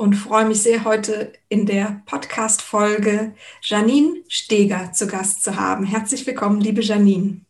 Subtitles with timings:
[0.00, 5.84] und freue mich sehr, heute in der Podcast-Folge Janine Steger zu Gast zu haben.
[5.84, 7.42] Herzlich willkommen, liebe Janine.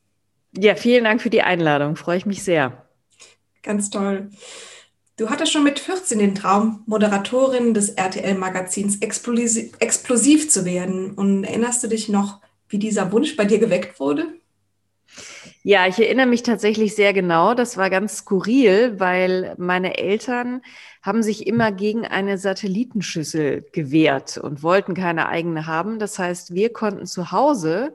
[0.59, 1.95] Ja, vielen Dank für die Einladung.
[1.95, 2.85] Freue ich mich sehr.
[3.63, 4.31] Ganz toll.
[5.17, 11.13] Du hattest schon mit 14 den Traum, Moderatorin des RTL-Magazins Explosiv, Explosiv zu werden.
[11.13, 14.27] Und erinnerst du dich noch, wie dieser Wunsch bei dir geweckt wurde?
[15.63, 17.55] Ja, ich erinnere mich tatsächlich sehr genau.
[17.55, 20.63] Das war ganz skurril, weil meine Eltern
[21.03, 25.99] haben sich immer gegen eine Satellitenschüssel gewehrt und wollten keine eigene haben.
[25.99, 27.93] Das heißt, wir konnten zu Hause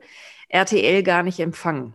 [0.48, 1.94] RTL gar nicht empfangen.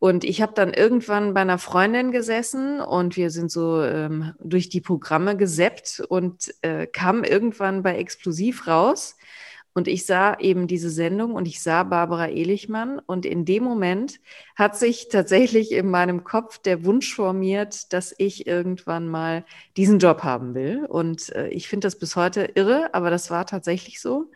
[0.00, 4.68] Und ich habe dann irgendwann bei einer Freundin gesessen und wir sind so ähm, durch
[4.68, 9.16] die Programme geseppt und äh, kam irgendwann bei Explosiv raus.
[9.78, 12.98] Und ich sah eben diese Sendung und ich sah Barbara Elichmann.
[12.98, 14.18] Und in dem Moment
[14.56, 19.44] hat sich tatsächlich in meinem Kopf der Wunsch formiert, dass ich irgendwann mal
[19.76, 20.84] diesen Job haben will.
[20.84, 24.32] Und äh, ich finde das bis heute irre, aber das war tatsächlich so.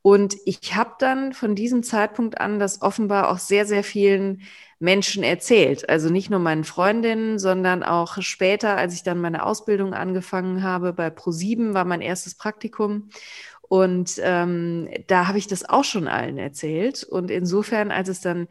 [0.00, 4.40] Und ich habe dann von diesem Zeitpunkt an das offenbar auch sehr, sehr vielen
[4.80, 5.88] Menschen erzählt.
[5.90, 10.94] Also nicht nur meinen Freundinnen, sondern auch später, als ich dann meine Ausbildung angefangen habe,
[10.94, 13.10] bei Pro7 war mein erstes Praktikum.
[13.72, 17.04] Und ähm, da habe ich das auch schon allen erzählt.
[17.04, 18.46] Und insofern, als es dann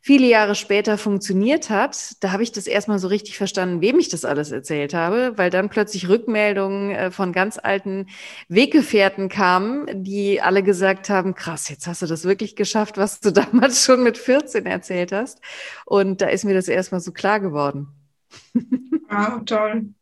[0.00, 4.08] viele Jahre später funktioniert hat, da habe ich das erstmal so richtig verstanden, wem ich
[4.08, 8.08] das alles erzählt habe, weil dann plötzlich Rückmeldungen äh, von ganz alten
[8.48, 13.30] Weggefährten kamen, die alle gesagt haben, krass, jetzt hast du das wirklich geschafft, was du
[13.32, 15.40] damals schon mit 14 erzählt hast.
[15.84, 17.90] Und da ist mir das erstmal so klar geworden.
[19.08, 19.94] Wow, toll.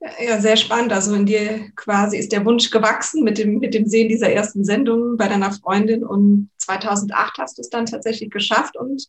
[0.00, 0.92] Ja, sehr spannend.
[0.92, 4.64] Also in dir quasi ist der Wunsch gewachsen mit dem, mit dem Sehen dieser ersten
[4.64, 9.08] Sendung bei deiner Freundin und 2008 hast du es dann tatsächlich geschafft und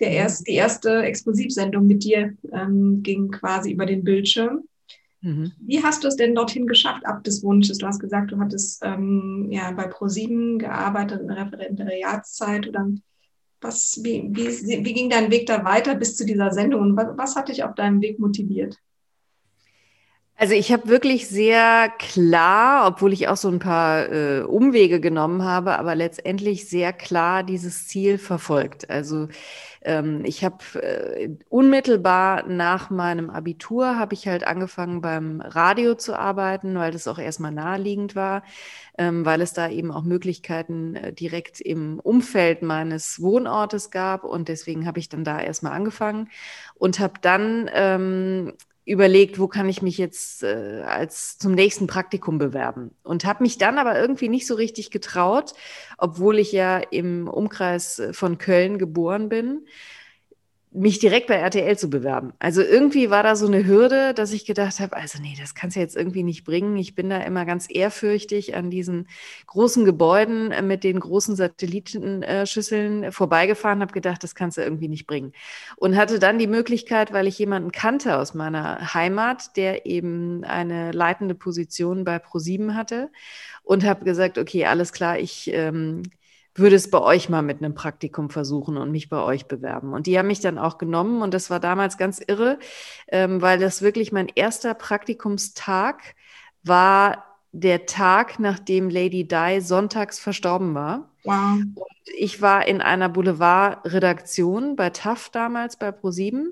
[0.00, 4.64] der erst, die erste Explosivsendung mit dir ähm, ging quasi über den Bildschirm.
[5.22, 5.52] Mhm.
[5.60, 7.78] Wie hast du es denn dorthin geschafft, ab des Wunsches?
[7.78, 12.86] Du hast gesagt, du hattest ähm, ja bei ProSieben gearbeitet in der Referendariatszeit oder
[13.60, 17.08] was, wie, wie, wie ging dein Weg da weiter bis zu dieser Sendung und was,
[17.16, 18.78] was hat dich auf deinem Weg motiviert?
[20.40, 25.42] Also ich habe wirklich sehr klar, obwohl ich auch so ein paar äh, Umwege genommen
[25.42, 28.88] habe, aber letztendlich sehr klar dieses Ziel verfolgt.
[28.88, 29.26] Also
[29.82, 36.16] ähm, ich habe äh, unmittelbar nach meinem Abitur habe ich halt angefangen beim Radio zu
[36.16, 38.44] arbeiten, weil das auch erstmal naheliegend war,
[38.96, 44.46] ähm, weil es da eben auch Möglichkeiten äh, direkt im Umfeld meines Wohnortes gab und
[44.46, 46.28] deswegen habe ich dann da erstmal angefangen
[46.76, 48.52] und habe dann ähm,
[48.88, 52.92] überlegt, wo kann ich mich jetzt äh, als zum nächsten Praktikum bewerben?
[53.02, 55.52] Und habe mich dann aber irgendwie nicht so richtig getraut,
[55.98, 59.66] obwohl ich ja im Umkreis von Köln geboren bin
[60.78, 62.32] mich direkt bei RTL zu bewerben.
[62.38, 65.76] Also irgendwie war da so eine Hürde, dass ich gedacht habe, also nee, das kannst
[65.76, 66.76] du jetzt irgendwie nicht bringen.
[66.76, 69.08] Ich bin da immer ganz ehrfürchtig an diesen
[69.46, 75.06] großen Gebäuden äh, mit den großen Satellitenschüsseln vorbeigefahren, habe gedacht, das kannst du irgendwie nicht
[75.06, 75.32] bringen.
[75.76, 80.92] Und hatte dann die Möglichkeit, weil ich jemanden kannte aus meiner Heimat, der eben eine
[80.92, 83.10] leitende Position bei ProSieben hatte
[83.62, 86.02] und habe gesagt, okay, alles klar, ich ähm,
[86.58, 89.92] würde es bei euch mal mit einem Praktikum versuchen und mich bei euch bewerben.
[89.92, 92.58] Und die haben mich dann auch genommen und das war damals ganz irre,
[93.08, 96.14] ähm, weil das wirklich mein erster Praktikumstag
[96.62, 101.10] war der Tag, nachdem Lady Di sonntags verstorben war.
[101.24, 101.60] Wow.
[101.74, 106.46] Und ich war in einer Boulevard-Redaktion bei TAF damals, bei Pro7.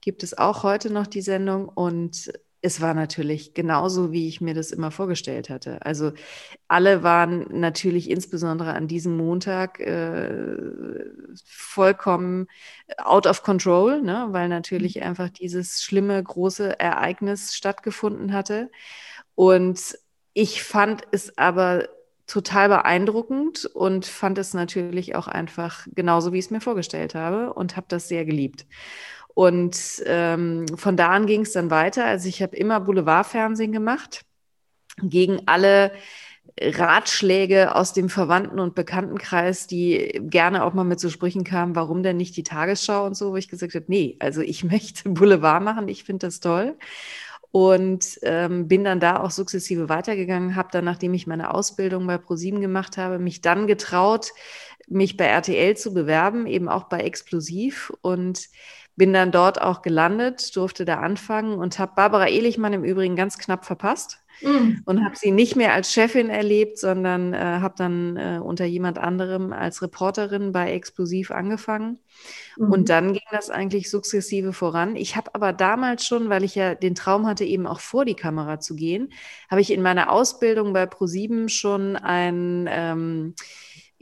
[0.00, 1.68] Gibt es auch heute noch die Sendung.
[1.68, 2.32] Und
[2.62, 5.84] es war natürlich genauso, wie ich mir das immer vorgestellt hatte.
[5.84, 6.12] Also
[6.68, 10.56] alle waren natürlich insbesondere an diesem Montag äh,
[11.44, 12.48] vollkommen
[12.98, 14.28] out of control, ne?
[14.30, 15.02] weil natürlich mhm.
[15.02, 18.70] einfach dieses schlimme, große Ereignis stattgefunden hatte.
[19.34, 19.98] Und
[20.34, 21.88] ich fand es aber
[22.26, 27.54] total beeindruckend und fand es natürlich auch einfach genauso, wie ich es mir vorgestellt habe
[27.54, 28.66] und habe das sehr geliebt.
[29.34, 32.04] Und ähm, von da an ging es dann weiter.
[32.04, 34.22] Also ich habe immer Boulevardfernsehen gemacht
[35.02, 35.92] gegen alle
[36.60, 42.02] Ratschläge aus dem Verwandten- und Bekanntenkreis, die gerne auch mal mit so Sprüchen kamen, warum
[42.02, 45.62] denn nicht die Tagesschau und so, wo ich gesagt habe, nee, also ich möchte Boulevard
[45.62, 46.76] machen, ich finde das toll.
[47.52, 52.16] Und ähm, bin dann da auch sukzessive weitergegangen, habe dann, nachdem ich meine Ausbildung bei
[52.16, 54.32] ProSieben gemacht habe, mich dann getraut,
[54.86, 58.48] mich bei RTL zu bewerben, eben auch bei Explosiv und
[59.00, 63.38] bin dann dort auch gelandet, durfte da anfangen und habe Barbara Ehlichmann im Übrigen ganz
[63.38, 64.18] knapp verpasst.
[64.42, 64.82] mhm.
[64.84, 68.98] und habe sie nicht mehr als Chefin erlebt, sondern äh, habe dann äh, unter jemand
[68.98, 71.98] anderem als Reporterin bei Explosiv angefangen.
[72.58, 72.72] Mhm.
[72.72, 74.96] Und dann ging das eigentlich sukzessive voran.
[74.96, 78.14] Ich habe aber damals schon, weil ich ja den Traum hatte, eben auch vor die
[78.14, 79.12] Kamera zu gehen,
[79.50, 83.34] habe ich in meiner Ausbildung bei ProSieben schon ein ähm,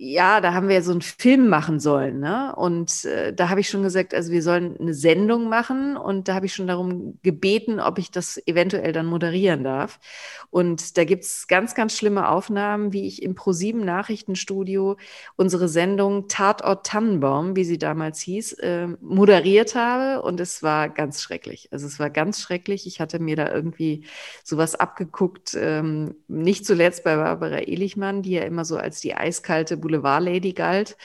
[0.01, 2.21] ja, da haben wir so einen Film machen sollen.
[2.21, 2.55] Ne?
[2.55, 5.97] Und äh, da habe ich schon gesagt, also wir sollen eine Sendung machen.
[5.97, 9.99] Und da habe ich schon darum gebeten, ob ich das eventuell dann moderieren darf.
[10.51, 14.99] Und da gibt's ganz, ganz schlimme Aufnahmen, wie ich im ProSieben Nachrichtenstudio
[15.35, 20.23] unsere Sendung Tatort Tannenbaum, wie sie damals hieß, äh, moderiert habe.
[20.23, 21.71] Und es war ganz schrecklich.
[21.73, 22.87] Also es war ganz schrecklich.
[22.87, 24.07] Ich hatte mir da irgendwie
[24.45, 29.77] sowas abgeguckt, ähm, nicht zuletzt bei Barbara Elichmann, die ja immer so als die eiskalte
[29.89, 30.97] Boulevardlady galt.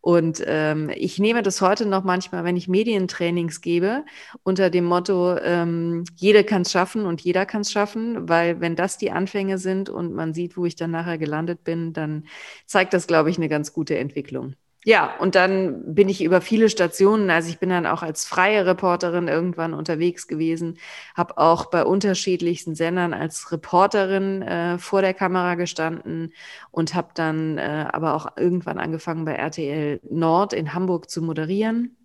[0.00, 4.04] Und ähm, ich nehme das heute noch manchmal, wenn ich Medientrainings gebe,
[4.42, 8.74] unter dem Motto, ähm, jeder kann es schaffen und jeder kann es schaffen, weil wenn
[8.74, 12.26] das die Anfänge sind und man sieht, wo ich dann nachher gelandet bin, dann
[12.66, 14.56] zeigt das, glaube ich, eine ganz gute Entwicklung.
[14.84, 18.66] Ja, und dann bin ich über viele Stationen, also ich bin dann auch als freie
[18.66, 20.76] Reporterin irgendwann unterwegs gewesen,
[21.14, 26.32] habe auch bei unterschiedlichsten Sendern als Reporterin äh, vor der Kamera gestanden
[26.72, 31.96] und habe dann äh, aber auch irgendwann angefangen bei RTL Nord in Hamburg zu moderieren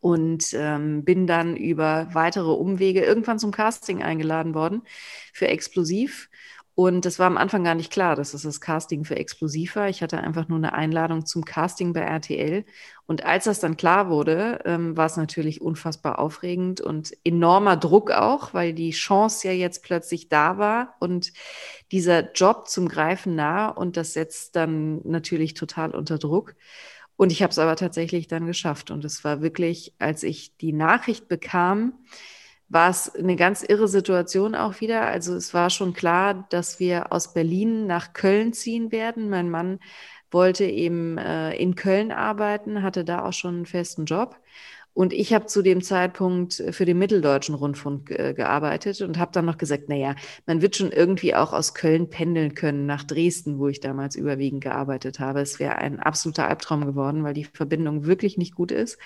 [0.00, 4.82] und ähm, bin dann über weitere Umwege irgendwann zum Casting eingeladen worden
[5.32, 6.28] für Explosiv
[6.78, 9.88] und das war am Anfang gar nicht klar, dass es das Casting für Explosiv war.
[9.88, 12.66] Ich hatte einfach nur eine Einladung zum Casting bei RTL.
[13.06, 18.10] Und als das dann klar wurde, ähm, war es natürlich unfassbar aufregend und enormer Druck
[18.10, 21.32] auch, weil die Chance ja jetzt plötzlich da war und
[21.92, 26.56] dieser Job zum Greifen nah und das setzt dann natürlich total unter Druck.
[27.16, 28.90] Und ich habe es aber tatsächlich dann geschafft.
[28.90, 31.94] Und es war wirklich, als ich die Nachricht bekam,
[32.68, 35.02] war es eine ganz irre Situation auch wieder.
[35.02, 39.30] Also es war schon klar, dass wir aus Berlin nach Köln ziehen werden.
[39.30, 39.78] Mein Mann
[40.30, 44.36] wollte eben äh, in Köln arbeiten, hatte da auch schon einen festen Job.
[44.96, 49.44] Und ich habe zu dem Zeitpunkt für den Mitteldeutschen Rundfunk äh, gearbeitet und habe dann
[49.44, 50.16] noch gesagt, naja,
[50.46, 54.62] man wird schon irgendwie auch aus Köln pendeln können nach Dresden, wo ich damals überwiegend
[54.64, 55.42] gearbeitet habe.
[55.42, 58.98] Es wäre ein absoluter Albtraum geworden, weil die Verbindung wirklich nicht gut ist.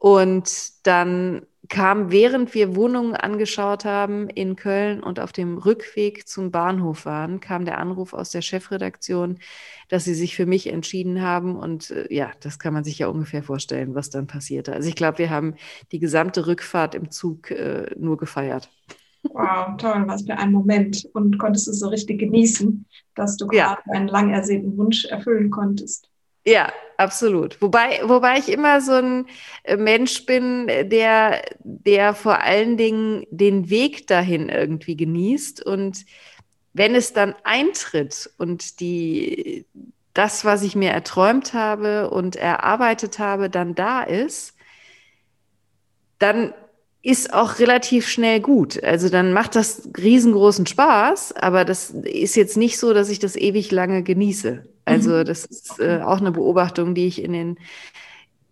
[0.00, 6.50] Und dann kam, während wir Wohnungen angeschaut haben in Köln und auf dem Rückweg zum
[6.50, 9.38] Bahnhof waren, kam der Anruf aus der Chefredaktion,
[9.90, 11.54] dass sie sich für mich entschieden haben.
[11.54, 14.72] Und äh, ja, das kann man sich ja ungefähr vorstellen, was dann passierte.
[14.72, 15.54] Also ich glaube, wir haben
[15.92, 18.70] die gesamte Rückfahrt im Zug äh, nur gefeiert.
[19.24, 21.06] Wow, toll, was für ein Moment.
[21.12, 23.74] Und konntest du so richtig genießen, dass du ja.
[23.74, 26.08] gerade einen lang ersehnten Wunsch erfüllen konntest.
[26.50, 27.62] Ja, absolut.
[27.62, 29.26] Wobei, wobei ich immer so ein
[29.62, 35.64] äh, Mensch bin, der, der vor allen Dingen den Weg dahin irgendwie genießt.
[35.64, 36.04] Und
[36.72, 39.64] wenn es dann eintritt und die,
[40.12, 44.56] das, was ich mir erträumt habe und erarbeitet habe, dann da ist,
[46.18, 46.52] dann
[47.02, 48.82] ist auch relativ schnell gut.
[48.82, 53.36] Also dann macht das riesengroßen Spaß, aber das ist jetzt nicht so, dass ich das
[53.36, 54.64] ewig lange genieße.
[54.90, 55.24] Also mhm.
[55.24, 57.58] das ist äh, auch eine Beobachtung, die ich in den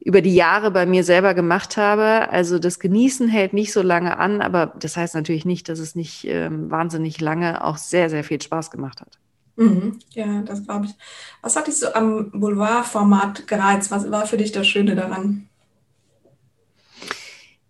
[0.01, 2.31] über die Jahre bei mir selber gemacht habe.
[2.31, 5.95] Also das Genießen hält nicht so lange an, aber das heißt natürlich nicht, dass es
[5.95, 9.19] nicht ähm, wahnsinnig lange auch sehr, sehr viel Spaß gemacht hat.
[9.57, 9.99] Mhm.
[10.11, 10.93] Ja, das glaube ich.
[11.43, 13.91] Was hat dich so am Boulevard-Format gereizt?
[13.91, 15.49] Was war für dich das Schöne daran?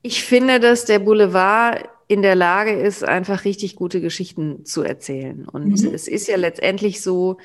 [0.03, 5.47] Ich finde, dass der Boulevard in der Lage ist, einfach richtig gute Geschichten zu erzählen.
[5.49, 5.95] Und mhm.
[5.95, 7.39] es ist ja letztendlich so,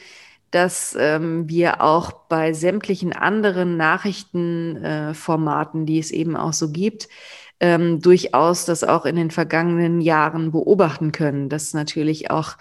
[0.54, 7.10] dass ähm, wir auch bei sämtlichen anderen Nachrichtenformaten, äh, die es eben auch so gibt,
[7.60, 12.58] ähm, durchaus das auch in den vergangenen Jahren beobachten können, dass natürlich auch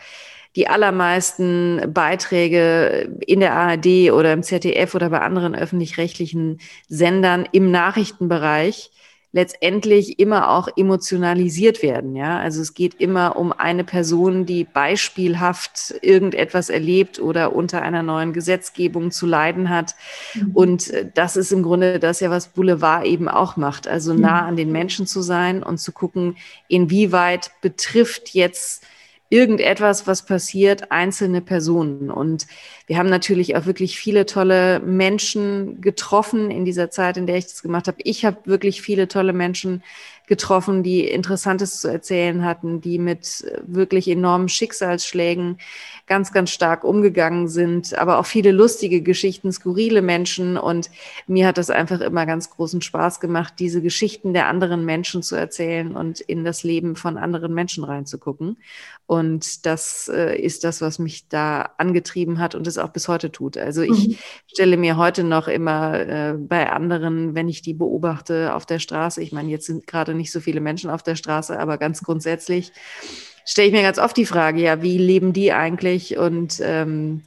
[0.57, 7.71] die allermeisten Beiträge in der ARD oder im ZDF oder bei anderen öffentlich-rechtlichen Sendern im
[7.71, 8.91] Nachrichtenbereich
[9.33, 12.15] letztendlich immer auch emotionalisiert werden.
[12.15, 18.03] Ja, also es geht immer um eine Person, die beispielhaft irgendetwas erlebt oder unter einer
[18.03, 19.95] neuen Gesetzgebung zu leiden hat.
[20.35, 20.51] Mhm.
[20.53, 23.89] Und äh, das ist im Grunde das ja, was Boulevard eben auch macht.
[23.89, 24.49] Also nah mhm.
[24.49, 26.37] an den Menschen zu sein und zu gucken,
[26.69, 28.85] inwieweit betrifft jetzt
[29.33, 32.11] irgendetwas, was passiert, einzelne Personen.
[32.11, 32.47] Und
[32.87, 37.47] wir haben natürlich auch wirklich viele tolle Menschen getroffen in dieser Zeit, in der ich
[37.47, 37.97] das gemacht habe.
[38.05, 39.83] Ich habe wirklich viele tolle Menschen
[40.27, 45.59] getroffen, die Interessantes zu erzählen hatten, die mit wirklich enormen Schicksalsschlägen
[46.12, 50.59] ganz, ganz stark umgegangen sind, aber auch viele lustige Geschichten, skurrile Menschen.
[50.59, 50.90] Und
[51.26, 55.37] mir hat das einfach immer ganz großen Spaß gemacht, diese Geschichten der anderen Menschen zu
[55.37, 58.59] erzählen und in das Leben von anderen Menschen reinzugucken.
[59.07, 63.33] Und das äh, ist das, was mich da angetrieben hat und es auch bis heute
[63.33, 63.57] tut.
[63.57, 64.19] Also ich mhm.
[64.49, 69.23] stelle mir heute noch immer äh, bei anderen, wenn ich die beobachte auf der Straße,
[69.23, 72.71] ich meine, jetzt sind gerade nicht so viele Menschen auf der Straße, aber ganz grundsätzlich,
[73.45, 76.19] stelle ich mir ganz oft die Frage, ja, wie leben die eigentlich?
[76.19, 77.23] Und ähm,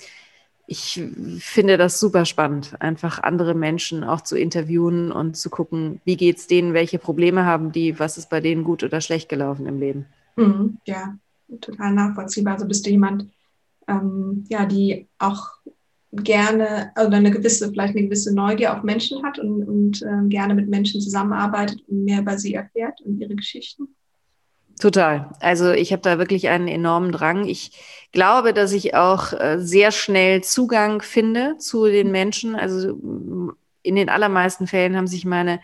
[0.67, 1.01] ich
[1.39, 6.38] finde das super spannend, einfach andere Menschen auch zu interviewen und zu gucken, wie geht
[6.38, 9.79] es denen, welche Probleme haben die, was ist bei denen gut oder schlecht gelaufen im
[9.79, 10.05] Leben.
[10.36, 11.15] Mhm, ja,
[11.62, 12.53] total nachvollziehbar.
[12.53, 13.27] Also bist du jemand,
[13.88, 15.50] ähm, ja, die auch
[16.12, 20.55] gerne oder eine gewisse, vielleicht eine gewisse Neugier auf Menschen hat und, und äh, gerne
[20.55, 23.89] mit Menschen zusammenarbeitet und mehr über sie erfährt und ihre Geschichten?
[24.79, 25.29] Total.
[25.39, 27.48] Also ich habe da wirklich einen enormen Drang.
[27.48, 27.72] Ich
[28.12, 32.55] glaube, dass ich auch äh, sehr schnell Zugang finde zu den Menschen.
[32.55, 32.98] Also
[33.84, 35.62] in den allermeisten Fällen haben sich meine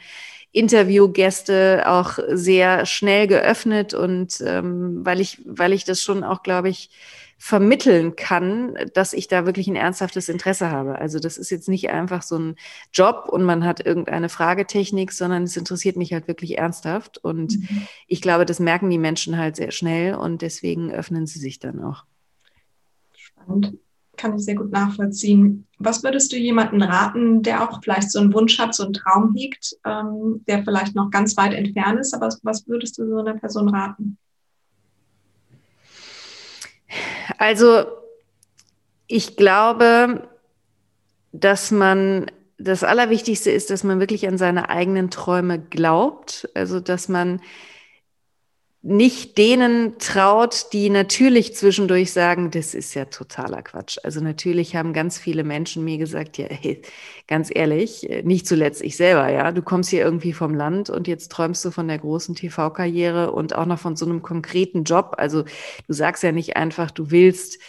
[0.53, 6.69] Interviewgäste auch sehr schnell geöffnet und ähm, weil ich, weil ich das schon auch, glaube
[6.69, 6.89] ich,
[7.43, 10.99] vermitteln kann, dass ich da wirklich ein ernsthaftes Interesse habe.
[10.99, 12.55] Also das ist jetzt nicht einfach so ein
[12.93, 17.17] Job und man hat irgendeine Fragetechnik, sondern es interessiert mich halt wirklich ernsthaft.
[17.17, 17.87] Und mhm.
[18.05, 21.83] ich glaube, das merken die Menschen halt sehr schnell und deswegen öffnen sie sich dann
[21.83, 22.05] auch.
[23.15, 23.73] Spannend.
[24.17, 25.65] Kann ich sehr gut nachvollziehen.
[25.79, 29.33] Was würdest du jemanden raten, der auch vielleicht so einen Wunsch hat, so einen Traum
[29.35, 33.33] hegt, ähm, der vielleicht noch ganz weit entfernt ist, aber was würdest du so einer
[33.33, 34.19] Person raten?
[37.37, 37.85] Also
[39.07, 40.27] ich glaube,
[41.31, 46.49] dass man das Allerwichtigste ist, dass man wirklich an seine eigenen Träume glaubt.
[46.53, 47.41] Also dass man
[48.83, 53.99] nicht denen traut, die natürlich zwischendurch sagen, das ist ja totaler Quatsch.
[54.03, 56.81] Also natürlich haben ganz viele Menschen mir gesagt, ja, hey,
[57.27, 61.31] ganz ehrlich, nicht zuletzt ich selber, ja, du kommst hier irgendwie vom Land und jetzt
[61.31, 65.13] träumst du von der großen TV-Karriere und auch noch von so einem konkreten Job.
[65.19, 67.59] Also du sagst ja nicht einfach, du willst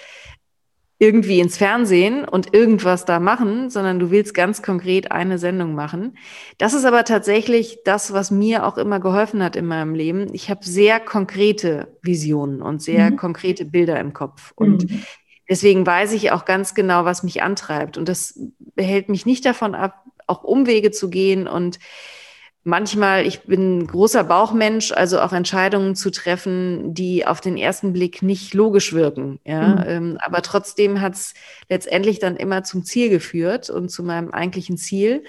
[1.03, 6.17] irgendwie ins Fernsehen und irgendwas da machen, sondern du willst ganz konkret eine Sendung machen.
[6.59, 10.33] Das ist aber tatsächlich das, was mir auch immer geholfen hat in meinem Leben.
[10.33, 13.17] Ich habe sehr konkrete Visionen und sehr mhm.
[13.17, 14.53] konkrete Bilder im Kopf.
[14.55, 15.03] Und mhm.
[15.51, 17.99] deswegen weiß ich auch ganz genau, was mich antreibt.
[17.99, 18.39] Und das
[18.77, 21.81] behält mich nicht davon ab, auch Umwege zu gehen und
[22.65, 27.93] manchmal, ich bin ein großer Bauchmensch, also auch Entscheidungen zu treffen, die auf den ersten
[27.93, 29.41] Blick nicht logisch wirken.
[29.45, 29.77] Ja?
[29.77, 29.85] Mhm.
[29.87, 31.35] Ähm, aber trotzdem hat es
[31.69, 35.25] letztendlich dann immer zum Ziel geführt und zu meinem eigentlichen Ziel.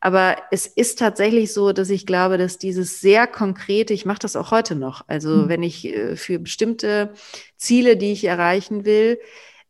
[0.00, 4.34] Aber es ist tatsächlich so, dass ich glaube, dass dieses sehr konkrete, ich mache das
[4.34, 5.48] auch heute noch, also mhm.
[5.48, 7.12] wenn ich äh, für bestimmte
[7.56, 9.20] Ziele, die ich erreichen will,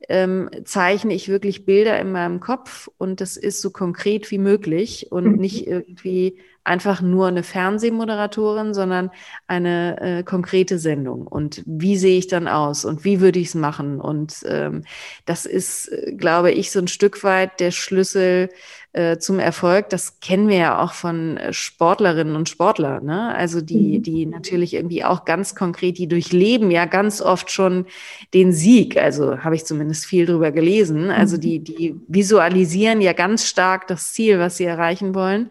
[0.09, 5.09] ähm, zeichne ich wirklich Bilder in meinem Kopf und das ist so konkret wie möglich
[5.11, 5.37] und mhm.
[5.37, 9.11] nicht irgendwie einfach nur eine Fernsehmoderatorin, sondern
[9.47, 11.26] eine äh, konkrete Sendung.
[11.26, 14.00] Und wie sehe ich dann aus und wie würde ich es machen?
[14.00, 14.85] Und ähm,
[15.25, 18.49] das ist, äh, glaube ich, so ein Stück weit der Schlüssel
[18.95, 19.89] äh, zum Erfolg.
[19.89, 23.07] Das kennen wir ja auch von äh, Sportlerinnen und Sportlern.
[23.07, 23.35] Ne?
[23.35, 24.03] Also die, mhm.
[24.03, 27.87] die natürlich irgendwie auch ganz konkret, die durchleben ja ganz oft schon
[28.35, 28.99] den Sieg.
[28.99, 31.11] Also habe ich zumindest viel drüber gelesen.
[31.11, 31.41] Also mhm.
[31.41, 35.51] die, die visualisieren ja ganz stark das Ziel, was sie erreichen wollen.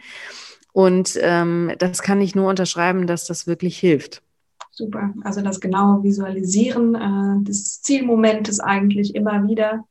[0.72, 4.22] Und ähm, das kann ich nur unterschreiben, dass das wirklich hilft.
[4.70, 5.14] Super.
[5.24, 9.84] Also das genaue Visualisieren äh, des Zielmomentes eigentlich immer wieder,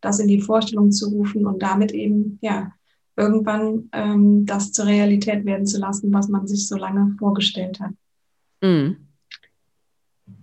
[0.00, 2.72] das in die Vorstellung zu rufen und damit eben ja
[3.16, 7.92] irgendwann ähm, das zur Realität werden zu lassen, was man sich so lange vorgestellt hat.
[8.60, 8.96] Mhm.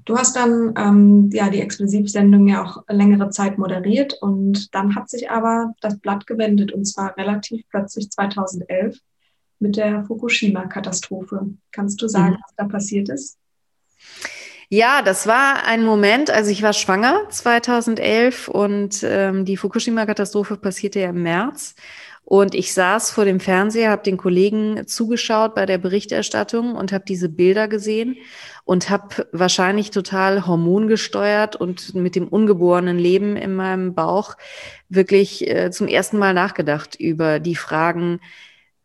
[0.05, 5.09] Du hast dann ähm, ja die Exklusivsendung ja auch längere Zeit moderiert und dann hat
[5.09, 8.97] sich aber das Blatt gewendet und zwar relativ plötzlich 2011
[9.59, 11.47] mit der Fukushima-Katastrophe.
[11.71, 12.39] Kannst du sagen, mhm.
[12.43, 13.37] was da passiert ist?
[14.69, 20.99] Ja, das war ein Moment, also ich war schwanger 2011 und ähm, die Fukushima-Katastrophe passierte
[20.99, 21.75] ja im März.
[22.25, 27.03] Und ich saß vor dem Fernseher, habe den Kollegen zugeschaut bei der Berichterstattung und habe
[27.05, 28.15] diese Bilder gesehen
[28.63, 34.35] und habe wahrscheinlich total hormongesteuert und mit dem ungeborenen Leben in meinem Bauch
[34.87, 38.21] wirklich äh, zum ersten Mal nachgedacht über die Fragen,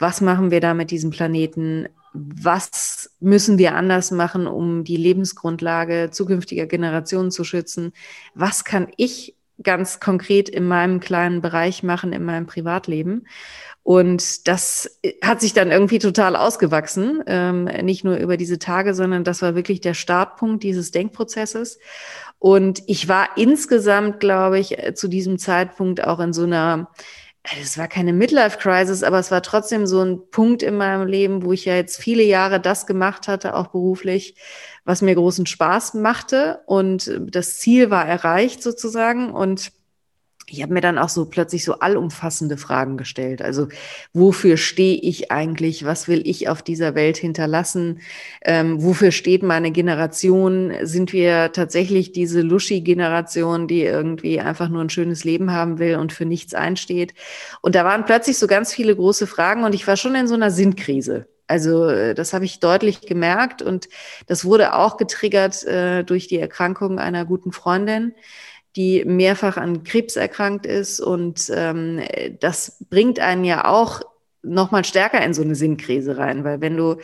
[0.00, 1.88] was machen wir da mit diesem Planeten?
[2.12, 7.92] Was müssen wir anders machen, um die Lebensgrundlage zukünftiger Generationen zu schützen?
[8.35, 13.27] Was kann ich ganz konkret in meinem kleinen Bereich machen, in meinem Privatleben.
[13.83, 19.25] Und das hat sich dann irgendwie total ausgewachsen, ähm, nicht nur über diese Tage, sondern
[19.25, 21.79] das war wirklich der Startpunkt dieses Denkprozesses.
[22.38, 26.91] Und ich war insgesamt, glaube ich, zu diesem Zeitpunkt auch in so einer
[27.42, 31.52] es war keine Midlife-Crisis, aber es war trotzdem so ein Punkt in meinem Leben, wo
[31.52, 34.37] ich ja jetzt viele Jahre das gemacht hatte, auch beruflich,
[34.85, 36.61] was mir großen Spaß machte.
[36.66, 39.30] Und das Ziel war erreicht sozusagen.
[39.30, 39.73] Und
[40.50, 43.43] ich habe mir dann auch so plötzlich so allumfassende Fragen gestellt.
[43.43, 43.69] Also
[44.12, 45.85] wofür stehe ich eigentlich?
[45.85, 48.00] Was will ich auf dieser Welt hinterlassen?
[48.43, 50.73] Ähm, wofür steht meine Generation?
[50.83, 56.12] Sind wir tatsächlich diese Luschi-Generation, die irgendwie einfach nur ein schönes Leben haben will und
[56.12, 57.14] für nichts einsteht?
[57.61, 60.35] Und da waren plötzlich so ganz viele große Fragen und ich war schon in so
[60.35, 61.26] einer Sinnkrise.
[61.47, 63.88] Also äh, das habe ich deutlich gemerkt und
[64.26, 68.14] das wurde auch getriggert äh, durch die Erkrankung einer guten Freundin
[68.79, 71.01] die mehrfach an Krebs erkrankt ist.
[71.01, 72.01] Und ähm,
[72.41, 74.03] das bringt einen ja auch
[74.43, 76.97] noch mal stärker in so eine Sinnkrise rein, weil wenn du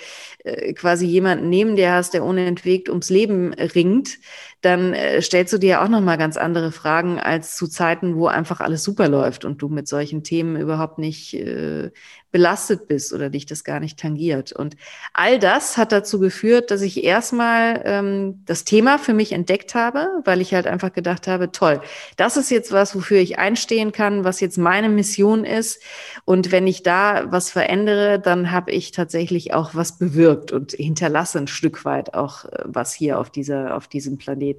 [0.45, 4.19] äh, quasi jemanden neben dir hast, der unentwegt ums Leben ringt,
[4.65, 8.27] dann äh, stellst du dir auch noch mal ganz andere Fragen als zu Zeiten, wo
[8.27, 11.91] einfach alles super läuft und du mit solchen Themen überhaupt nicht äh,
[12.35, 14.51] belastet bist oder dich das gar nicht tangiert.
[14.51, 14.75] Und
[15.13, 20.09] all das hat dazu geführt, dass ich erstmal ähm, das Thema für mich entdeckt habe,
[20.25, 21.81] weil ich halt einfach gedacht habe, toll,
[22.17, 25.81] das ist jetzt was, wofür ich einstehen kann, was jetzt meine Mission ist.
[26.25, 31.39] Und wenn ich da was verändere, dann habe ich tatsächlich auch was bewirkt und hinterlasse
[31.39, 34.54] ein Stück weit auch äh, was hier auf dieser, auf diesem Planeten.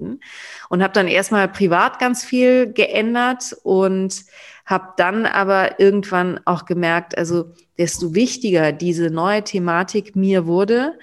[0.68, 4.24] Und habe dann erstmal privat ganz viel geändert und
[4.64, 10.98] habe dann aber irgendwann auch gemerkt, also desto wichtiger diese neue Thematik mir wurde,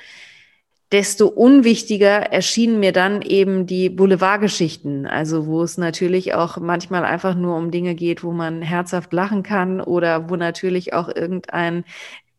[0.93, 7.33] desto unwichtiger erschienen mir dann eben die Boulevardgeschichten, also wo es natürlich auch manchmal einfach
[7.33, 11.83] nur um Dinge geht, wo man herzhaft lachen kann oder wo natürlich auch irgendein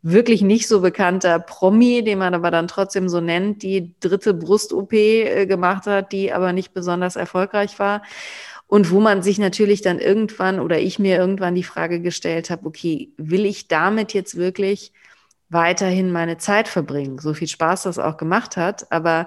[0.04, 4.92] wirklich nicht so bekannter Promi, den man aber dann trotzdem so nennt, die dritte Brust-OP
[4.92, 8.02] äh, gemacht hat, die aber nicht besonders erfolgreich war.
[8.66, 12.66] Und wo man sich natürlich dann irgendwann oder ich mir irgendwann die Frage gestellt habe,
[12.66, 14.92] okay, will ich damit jetzt wirklich
[15.49, 17.18] weiterhin meine Zeit verbringen?
[17.18, 19.26] So viel Spaß das auch gemacht hat, aber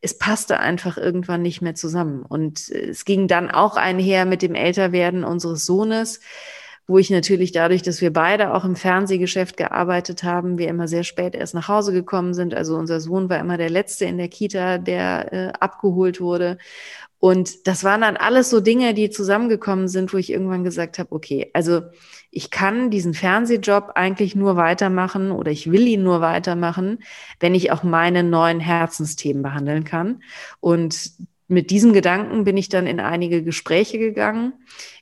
[0.00, 2.24] es passte einfach irgendwann nicht mehr zusammen.
[2.24, 6.20] Und es ging dann auch einher mit dem Älterwerden unseres Sohnes,
[6.86, 11.02] wo ich natürlich dadurch, dass wir beide auch im Fernsehgeschäft gearbeitet haben, wir immer sehr
[11.02, 12.54] spät erst nach Hause gekommen sind.
[12.54, 16.58] Also unser Sohn war immer der Letzte in der Kita, der äh, abgeholt wurde.
[17.18, 21.10] Und das waren dann alles so Dinge, die zusammengekommen sind, wo ich irgendwann gesagt habe,
[21.12, 21.82] okay, also
[22.30, 26.98] ich kann diesen Fernsehjob eigentlich nur weitermachen oder ich will ihn nur weitermachen,
[27.40, 30.22] wenn ich auch meine neuen Herzensthemen behandeln kann.
[30.60, 31.12] Und
[31.48, 34.52] mit diesem Gedanken bin ich dann in einige Gespräche gegangen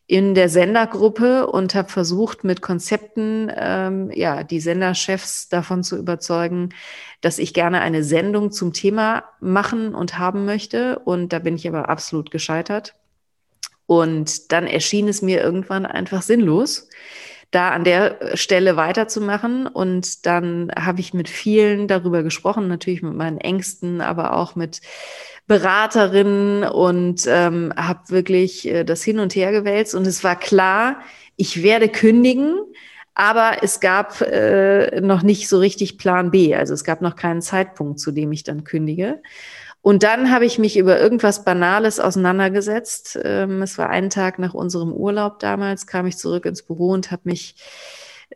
[0.06, 6.70] in der Sendergruppe und habe versucht, mit Konzepten ähm, ja die Senderchefs davon zu überzeugen,
[7.22, 10.98] dass ich gerne eine Sendung zum Thema machen und haben möchte.
[10.98, 12.94] Und da bin ich aber absolut gescheitert.
[13.86, 16.88] Und dann erschien es mir irgendwann einfach sinnlos,
[17.50, 19.66] da an der Stelle weiterzumachen.
[19.66, 24.80] Und dann habe ich mit vielen darüber gesprochen, natürlich mit meinen Ängsten, aber auch mit
[25.46, 29.94] Beraterin und ähm, habe wirklich äh, das hin und her gewälzt.
[29.94, 31.00] Und es war klar,
[31.36, 32.56] ich werde kündigen,
[33.14, 36.54] aber es gab äh, noch nicht so richtig Plan B.
[36.54, 39.20] Also es gab noch keinen Zeitpunkt, zu dem ich dann kündige.
[39.82, 43.18] Und dann habe ich mich über irgendwas Banales auseinandergesetzt.
[43.22, 47.10] Ähm, es war einen Tag nach unserem Urlaub damals, kam ich zurück ins Büro und
[47.10, 47.56] habe mich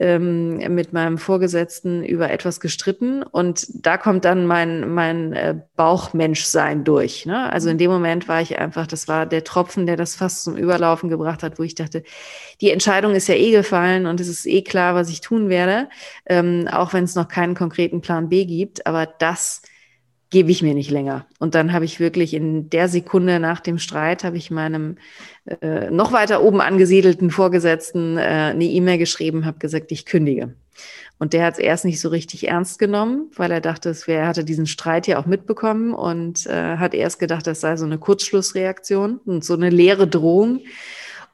[0.00, 6.84] ähm, mit meinem Vorgesetzten über etwas gestritten und da kommt dann mein, mein äh, Bauchmenschsein
[6.84, 7.26] durch.
[7.26, 7.50] Ne?
[7.52, 10.56] Also in dem Moment war ich einfach, das war der Tropfen, der das fast zum
[10.56, 12.02] Überlaufen gebracht hat, wo ich dachte,
[12.60, 15.88] die Entscheidung ist ja eh gefallen und es ist eh klar, was ich tun werde,
[16.26, 18.86] ähm, auch wenn es noch keinen konkreten Plan B gibt.
[18.86, 19.62] Aber das
[20.30, 21.26] gebe ich mir nicht länger.
[21.38, 24.96] Und dann habe ich wirklich in der Sekunde nach dem Streit, habe ich meinem
[25.62, 30.54] äh, noch weiter oben angesiedelten Vorgesetzten äh, eine E-Mail geschrieben, habe gesagt, ich kündige.
[31.18, 34.22] Und der hat es erst nicht so richtig ernst genommen, weil er dachte, es wäre,
[34.22, 37.84] er hatte diesen Streit ja auch mitbekommen und äh, hat erst gedacht, das sei so
[37.84, 40.60] eine Kurzschlussreaktion und so eine leere Drohung.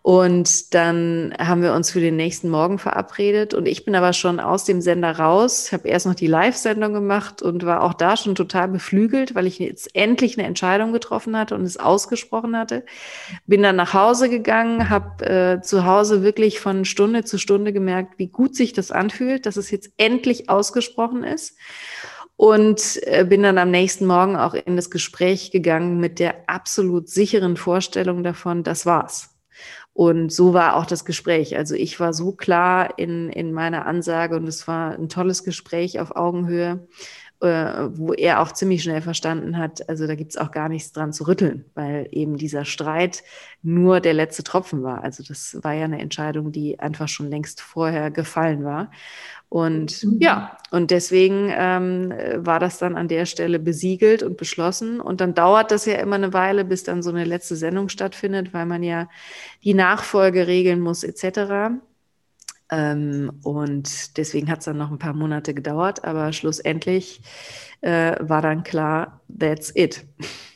[0.06, 3.54] Und dann haben wir uns für den nächsten Morgen verabredet.
[3.54, 7.40] Und ich bin aber schon aus dem Sender raus, habe erst noch die Live-Sendung gemacht
[7.40, 11.54] und war auch da schon total beflügelt, weil ich jetzt endlich eine Entscheidung getroffen hatte
[11.54, 12.84] und es ausgesprochen hatte.
[13.46, 18.18] Bin dann nach Hause gegangen, habe äh, zu Hause wirklich von Stunde zu Stunde gemerkt,
[18.18, 21.56] wie gut sich das anfühlt, dass es jetzt endlich ausgesprochen ist
[22.36, 27.08] und äh, bin dann am nächsten Morgen auch in das Gespräch gegangen mit der absolut
[27.08, 29.33] sicheren Vorstellung davon, das war's.
[29.94, 31.56] Und so war auch das Gespräch.
[31.56, 36.00] Also ich war so klar in, in meiner Ansage und es war ein tolles Gespräch
[36.00, 36.86] auf Augenhöhe,
[37.40, 41.12] äh, wo er auch ziemlich schnell verstanden hat, also da gibt's auch gar nichts dran
[41.12, 43.22] zu rütteln, weil eben dieser Streit
[43.62, 45.04] nur der letzte Tropfen war.
[45.04, 48.90] Also das war ja eine Entscheidung, die einfach schon längst vorher gefallen war.
[49.48, 50.18] Und mhm.
[50.20, 55.00] ja, und deswegen ähm, war das dann an der Stelle besiegelt und beschlossen.
[55.00, 58.52] Und dann dauert das ja immer eine Weile, bis dann so eine letzte Sendung stattfindet,
[58.52, 59.08] weil man ja
[59.62, 61.78] die Nachfolge regeln muss etc.
[62.70, 67.20] Ähm, und deswegen hat es dann noch ein paar Monate gedauert, aber schlussendlich
[67.82, 70.04] äh, war dann klar, that's it.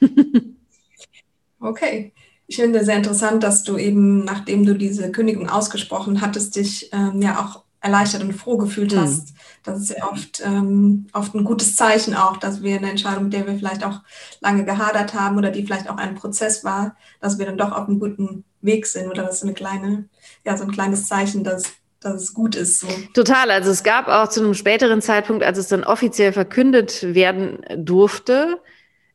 [1.60, 2.12] okay.
[2.50, 7.20] Ich finde sehr interessant, dass du eben, nachdem du diese Kündigung ausgesprochen hattest, dich ähm,
[7.20, 9.00] ja auch erleichtert und froh gefühlt mhm.
[9.00, 9.34] hast.
[9.62, 13.32] Das ist ja oft, ähm, oft ein gutes Zeichen auch, dass wir eine Entscheidung, mit
[13.32, 14.00] der wir vielleicht auch
[14.40, 17.88] lange gehadert haben oder die vielleicht auch ein Prozess war, dass wir dann doch auf
[17.88, 20.08] einem guten Weg sind oder das ist eine kleine,
[20.44, 21.64] ja, so ein kleines Zeichen, dass,
[22.00, 22.80] dass es gut ist.
[22.80, 22.88] So.
[23.14, 23.50] Total.
[23.50, 28.60] Also es gab auch zu einem späteren Zeitpunkt, als es dann offiziell verkündet werden durfte,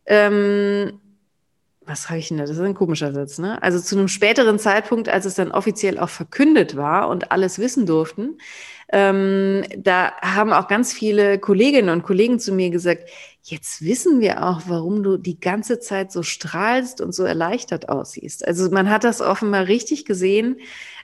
[0.06, 1.00] ähm,
[1.86, 2.46] was habe ich denn da?
[2.46, 3.62] Das ist ein komischer Satz, ne?
[3.62, 7.86] Also zu einem späteren Zeitpunkt, als es dann offiziell auch verkündet war und alles wissen
[7.86, 8.38] durften,
[8.92, 13.10] ähm, da haben auch ganz viele Kolleginnen und Kollegen zu mir gesagt,
[13.44, 18.48] jetzt wissen wir auch, warum du die ganze Zeit so strahlst und so erleichtert aussiehst.
[18.48, 20.58] Also man hat das offenbar richtig gesehen,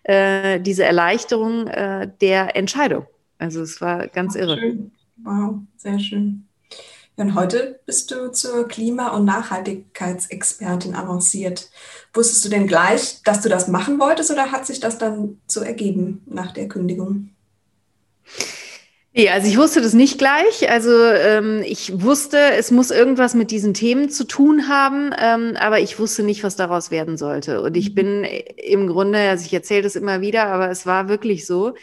[0.03, 3.05] äh, diese Erleichterung äh, der Entscheidung.
[3.37, 4.57] Also es war ganz Ach, irre.
[4.59, 4.91] Schön.
[5.23, 6.48] Wow, sehr schön.
[7.19, 11.69] Und heute bist du zur Klima- und Nachhaltigkeitsexpertin avanciert.
[12.13, 15.59] Wusstest du denn gleich, dass du das machen wolltest oder hat sich das dann so
[15.59, 17.31] ergeben nach der Kündigung?
[19.11, 20.69] Nee, also ich wusste das nicht gleich.
[20.69, 25.81] Also ähm, ich wusste, es muss irgendwas mit diesen Themen zu tun haben, ähm, aber
[25.81, 27.61] ich wusste nicht, was daraus werden sollte.
[27.61, 27.95] Und ich mhm.
[27.95, 31.73] bin im Grunde, also ich erzähle das immer wieder, aber es war wirklich so.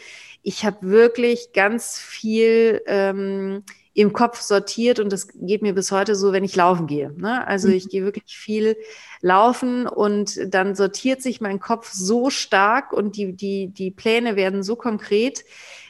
[0.41, 3.63] Ich habe wirklich ganz viel ähm,
[3.97, 7.11] im Kopf sortiert und das geht mir bis heute so, wenn ich laufen gehe.
[7.17, 7.47] Ne?
[7.47, 7.89] Also ich mhm.
[7.89, 8.77] gehe wirklich viel
[9.21, 14.61] laufen und dann sortiert sich mein Kopf so stark und die, die, die Pläne werden
[14.61, 15.43] so konkret,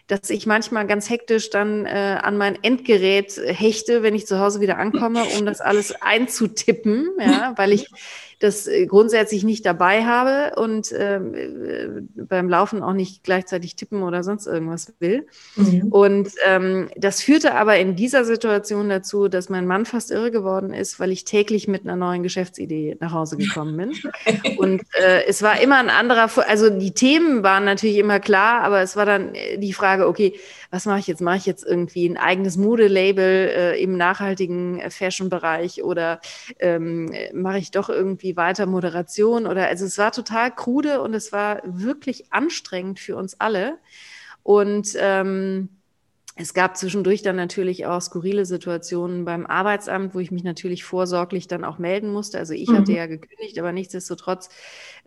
[0.08, 4.62] dass ich manchmal ganz hektisch dann äh, an mein Endgerät hechte, wenn ich zu Hause
[4.62, 7.90] wieder ankomme, um das alles einzutippen, ja, weil ich
[8.40, 14.04] das äh, grundsätzlich nicht dabei habe und ähm, äh, beim Laufen auch nicht gleichzeitig tippen
[14.04, 15.28] oder sonst irgendwas will.
[15.56, 15.88] Mhm.
[15.90, 20.72] Und ähm, das führte aber in dieser Situation dazu, dass mein Mann fast irre geworden
[20.74, 23.94] ist, weil ich täglich mit einer neuen Geschäftsidee nach Hause gekommen bin.
[24.58, 28.82] und äh, es war immer ein anderer, also die Themen waren natürlich immer klar, aber
[28.82, 30.38] es war dann äh, die Frage, okay,
[30.70, 31.22] was mache ich jetzt?
[31.22, 36.20] Mache ich jetzt irgendwie ein eigenes Modelabel äh, im nachhaltigen Fashion-Bereich oder
[36.60, 39.48] ähm, mache ich doch irgendwie weiter Moderation?
[39.48, 43.78] Oder also es war total krude und es war wirklich anstrengend für uns alle.
[44.44, 45.77] Und ähm,
[46.40, 51.48] es gab zwischendurch dann natürlich auch skurrile Situationen beim Arbeitsamt, wo ich mich natürlich vorsorglich
[51.48, 52.38] dann auch melden musste.
[52.38, 52.78] Also ich mhm.
[52.78, 54.50] hatte ja gekündigt, aber nichtsdestotrotz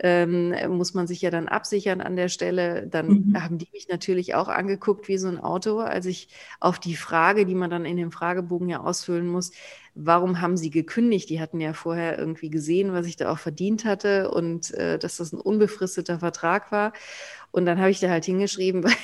[0.01, 2.89] ähm, muss man sich ja dann absichern an der Stelle.
[2.89, 3.43] Dann mhm.
[3.43, 7.47] haben die mich natürlich auch angeguckt wie so ein Auto, als ich auf die Frage,
[7.47, 9.53] die man dann in dem Fragebogen ja ausfüllen muss,
[9.95, 11.31] warum haben sie gekündigt?
[11.31, 15.17] Die hatten ja vorher irgendwie gesehen, was ich da auch verdient hatte und äh, dass
[15.17, 16.93] das ein unbefristeter Vertrag war.
[17.53, 18.95] Und dann habe ich da halt hingeschrieben, weil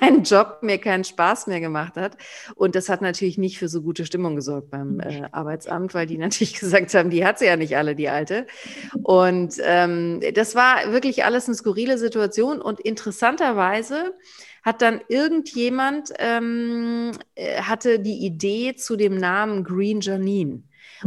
[0.00, 2.16] mein Job mir keinen Spaß mehr gemacht hat.
[2.54, 6.18] Und das hat natürlich nicht für so gute Stimmung gesorgt beim äh, Arbeitsamt, weil die
[6.18, 8.46] natürlich gesagt haben, die hat sie ja nicht alle, die alte.
[9.02, 12.60] Und ähm, das war wirklich alles eine skurrile Situation.
[12.60, 14.14] Und interessanterweise
[14.62, 20.62] hat dann irgendjemand ähm, äh, hatte die Idee zu dem Namen Green Janine.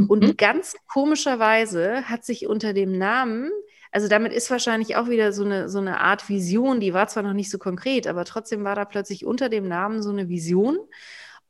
[0.08, 0.38] Und mhm.
[0.38, 3.50] ganz komischerweise hat sich unter dem Namen
[3.92, 7.24] also damit ist wahrscheinlich auch wieder so eine, so eine Art Vision, die war zwar
[7.24, 10.78] noch nicht so konkret, aber trotzdem war da plötzlich unter dem Namen so eine Vision.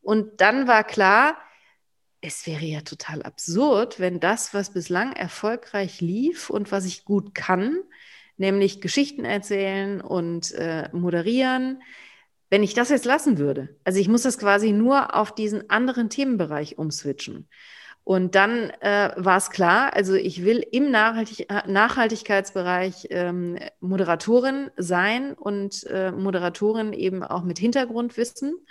[0.02, 1.38] Und dann war klar,
[2.22, 7.36] es wäre ja total absurd, wenn das, was bislang erfolgreich lief und was ich gut
[7.36, 7.78] kann,
[8.38, 11.82] nämlich Geschichten erzählen und äh, moderieren,
[12.50, 13.76] wenn ich das jetzt lassen würde.
[13.84, 17.50] Also ich muss das quasi nur auf diesen anderen Themenbereich umswitchen.
[18.08, 25.34] Und dann äh, war es klar, also ich will im Nachhaltig Nachhaltigkeitsbereich ähm, Moderatorin sein
[25.34, 28.66] und äh, Moderatorin eben auch mit Hintergrundwissen.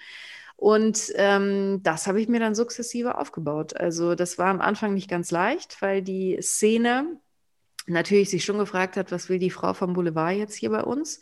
[0.56, 3.76] Und ähm, das habe ich mir dann sukzessive aufgebaut.
[3.76, 7.20] Also das war am Anfang nicht ganz leicht, weil die Szene
[7.86, 11.20] natürlich sich schon gefragt hat, was will die Frau vom Boulevard jetzt hier bei uns?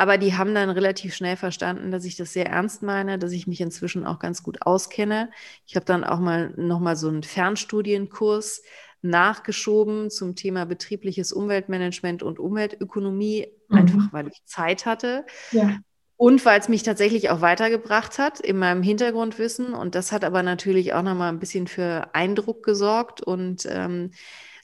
[0.00, 3.46] Aber die haben dann relativ schnell verstanden, dass ich das sehr ernst meine, dass ich
[3.46, 5.30] mich inzwischen auch ganz gut auskenne.
[5.66, 8.62] Ich habe dann auch mal noch mal so einen Fernstudienkurs
[9.02, 13.76] nachgeschoben zum Thema betriebliches Umweltmanagement und Umweltökonomie, mhm.
[13.76, 15.26] einfach weil ich Zeit hatte.
[15.50, 15.76] Ja.
[16.16, 19.74] Und weil es mich tatsächlich auch weitergebracht hat in meinem Hintergrundwissen.
[19.74, 23.20] Und das hat aber natürlich auch nochmal ein bisschen für Eindruck gesorgt.
[23.20, 24.12] Und ähm,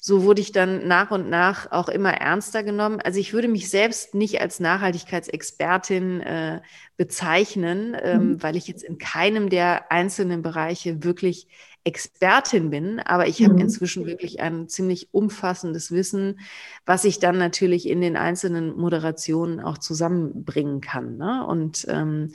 [0.06, 3.00] so wurde ich dann nach und nach auch immer ernster genommen.
[3.00, 6.60] Also ich würde mich selbst nicht als Nachhaltigkeitsexpertin äh,
[6.96, 8.42] bezeichnen, ähm, mhm.
[8.44, 11.48] weil ich jetzt in keinem der einzelnen Bereiche wirklich
[11.82, 13.46] Expertin bin, aber ich mhm.
[13.46, 16.38] habe inzwischen wirklich ein ziemlich umfassendes Wissen,
[16.84, 21.16] was ich dann natürlich in den einzelnen Moderationen auch zusammenbringen kann.
[21.16, 21.44] Ne?
[21.44, 22.30] Und ähm,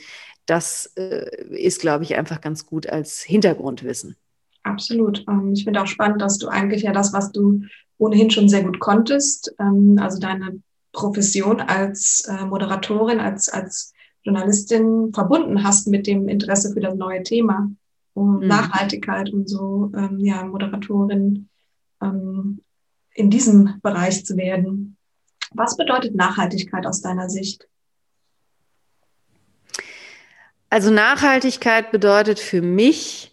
[0.45, 4.17] das äh, ist, glaube ich, einfach ganz gut als Hintergrundwissen.
[4.63, 5.25] Absolut.
[5.27, 7.61] Ähm, ich finde auch spannend, dass du eigentlich ja das, was du
[7.97, 13.93] ohnehin schon sehr gut konntest, ähm, also deine Profession als äh, Moderatorin, als, als
[14.23, 17.71] Journalistin verbunden hast mit dem Interesse für das neue Thema
[18.13, 18.47] um mhm.
[18.47, 21.47] Nachhaltigkeit und so, ähm, ja, Moderatorin
[23.13, 24.97] in diesem Bereich zu werden.
[25.51, 27.67] Was bedeutet Nachhaltigkeit aus deiner Sicht?
[30.69, 33.30] Also Nachhaltigkeit bedeutet für mich,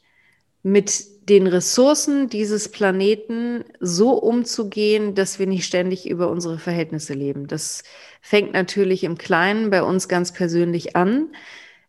[0.72, 7.46] mit den Ressourcen dieses Planeten so umzugehen, dass wir nicht ständig über unsere Verhältnisse leben.
[7.46, 7.82] Das
[8.22, 11.28] fängt natürlich im Kleinen bei uns ganz persönlich an.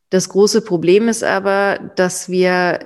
[0.09, 2.79] Das große Problem ist aber, dass wir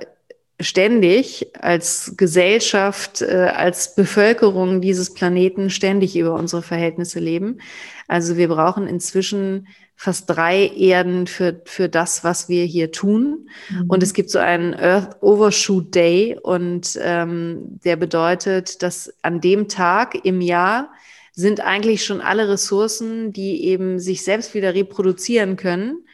[0.60, 7.58] ständig als Gesellschaft, äh, als Bevölkerung dieses Planeten ständig über unsere Verhältnisse leben.
[8.06, 13.48] Also wir brauchen inzwischen fast drei Erden für, für das, was wir hier tun.
[13.70, 13.84] Mhm.
[13.88, 19.68] Und es gibt so einen Earth Overshoot Day und ähm, der bedeutet, dass an dem
[19.68, 20.90] Tag im Jahr
[21.32, 26.04] sind eigentlich schon alle Ressourcen, die eben sich selbst wieder reproduzieren können,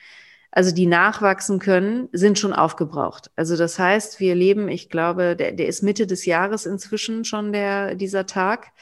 [0.53, 3.31] also die nachwachsen können, sind schon aufgebraucht.
[3.37, 7.53] Also das heißt, wir leben, ich glaube, der, der ist Mitte des Jahres inzwischen schon
[7.53, 8.73] der, dieser Tag.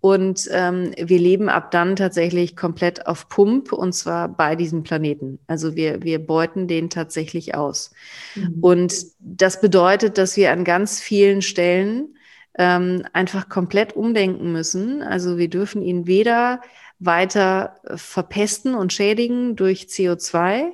[0.00, 5.40] Und ähm, wir leben ab dann tatsächlich komplett auf Pump und zwar bei diesem Planeten.
[5.48, 7.90] Also wir, wir beuten den tatsächlich aus.
[8.36, 8.58] Mhm.
[8.60, 12.14] Und das bedeutet, dass wir an ganz vielen Stellen
[12.56, 15.02] ähm, einfach komplett umdenken müssen.
[15.02, 16.60] Also wir dürfen ihn weder
[17.00, 20.72] weiter verpesten und schädigen durch CO2,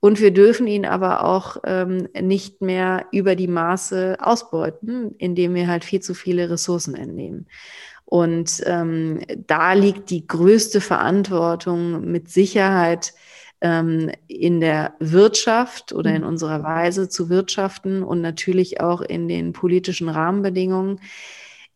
[0.00, 5.66] und wir dürfen ihn aber auch ähm, nicht mehr über die Maße ausbeuten, indem wir
[5.66, 7.46] halt viel zu viele Ressourcen entnehmen.
[8.04, 13.12] Und ähm, da liegt die größte Verantwortung mit Sicherheit
[13.60, 16.28] ähm, in der Wirtschaft oder in mhm.
[16.28, 21.00] unserer Weise zu wirtschaften und natürlich auch in den politischen Rahmenbedingungen.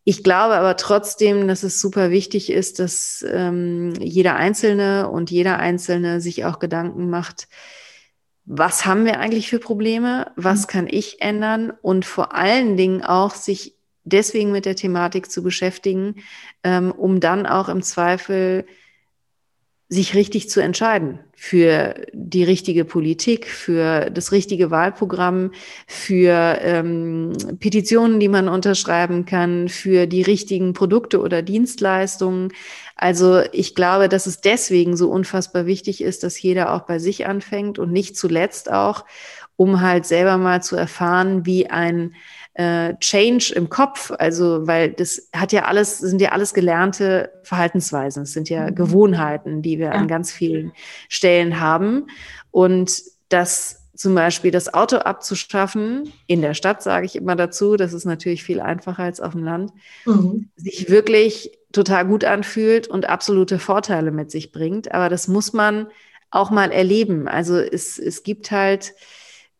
[0.05, 5.59] Ich glaube aber trotzdem, dass es super wichtig ist, dass ähm, jeder Einzelne und jeder
[5.59, 7.47] Einzelne sich auch Gedanken macht,
[8.45, 10.67] was haben wir eigentlich für Probleme, was mhm.
[10.67, 16.15] kann ich ändern und vor allen Dingen auch sich deswegen mit der Thematik zu beschäftigen,
[16.63, 18.65] ähm, um dann auch im Zweifel
[19.93, 25.51] sich richtig zu entscheiden für die richtige Politik, für das richtige Wahlprogramm,
[25.87, 32.51] für ähm, Petitionen, die man unterschreiben kann, für die richtigen Produkte oder Dienstleistungen.
[32.95, 37.25] Also ich glaube, dass es deswegen so unfassbar wichtig ist, dass jeder auch bei sich
[37.25, 39.05] anfängt und nicht zuletzt auch,
[39.55, 42.15] um halt selber mal zu erfahren, wie ein
[42.55, 48.23] äh, Change im Kopf, also weil das hat ja alles, sind ja alles gelernte Verhaltensweisen,
[48.23, 48.75] es sind ja mhm.
[48.75, 49.91] Gewohnheiten, die wir ja.
[49.93, 50.71] an ganz vielen
[51.09, 52.07] Stellen haben.
[52.51, 57.93] Und das zum Beispiel das Auto abzuschaffen, in der Stadt sage ich immer dazu, das
[57.93, 59.71] ist natürlich viel einfacher als auf dem Land,
[60.05, 60.49] mhm.
[60.55, 64.91] sich wirklich total gut anfühlt und absolute Vorteile mit sich bringt.
[64.91, 65.87] Aber das muss man
[66.29, 67.27] auch mal erleben.
[67.27, 68.93] Also es, es gibt halt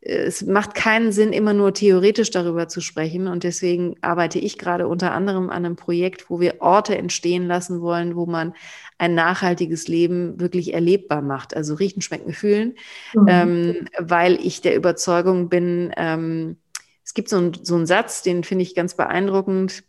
[0.06, 3.28] es macht keinen Sinn, immer nur theoretisch darüber zu sprechen.
[3.28, 7.82] Und deswegen arbeite ich gerade unter anderem an einem Projekt, wo wir Orte entstehen lassen
[7.82, 8.54] wollen, wo man
[8.98, 11.56] ein nachhaltiges Leben wirklich erlebbar macht.
[11.56, 12.76] Also riechen, schmecken, fühlen,
[13.14, 13.28] mhm.
[13.30, 16.58] ähm, weil ich der Überzeugung bin, ähm,
[17.06, 19.84] es gibt so, ein, so einen Satz, den finde ich ganz beeindruckend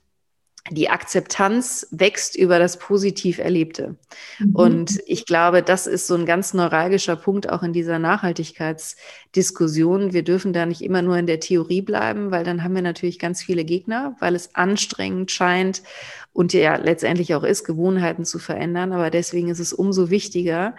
[0.70, 3.96] die Akzeptanz wächst über das positiv Erlebte.
[4.38, 4.54] Mhm.
[4.54, 10.14] Und ich glaube, das ist so ein ganz neuralgischer Punkt auch in dieser Nachhaltigkeitsdiskussion.
[10.14, 13.18] Wir dürfen da nicht immer nur in der Theorie bleiben, weil dann haben wir natürlich
[13.18, 15.82] ganz viele Gegner, weil es anstrengend scheint
[16.32, 18.92] und ja letztendlich auch ist, Gewohnheiten zu verändern.
[18.92, 20.76] Aber deswegen ist es umso wichtiger,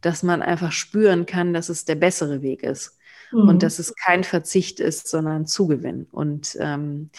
[0.00, 2.96] dass man einfach spüren kann, dass es der bessere Weg ist.
[3.32, 3.50] Mhm.
[3.50, 6.06] Und dass es kein Verzicht ist, sondern Zugewinn.
[6.10, 7.10] Und ähm,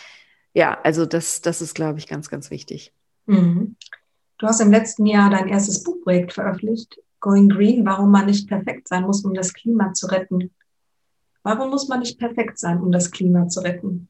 [0.57, 2.91] ja, also das, das ist, glaube ich, ganz, ganz wichtig.
[3.27, 3.75] Mhm.
[4.39, 8.87] Du hast im letzten Jahr dein erstes Buchprojekt veröffentlicht, Going Green, warum man nicht perfekt
[8.87, 10.49] sein muss, um das Klima zu retten.
[11.43, 14.09] Warum muss man nicht perfekt sein, um das Klima zu retten?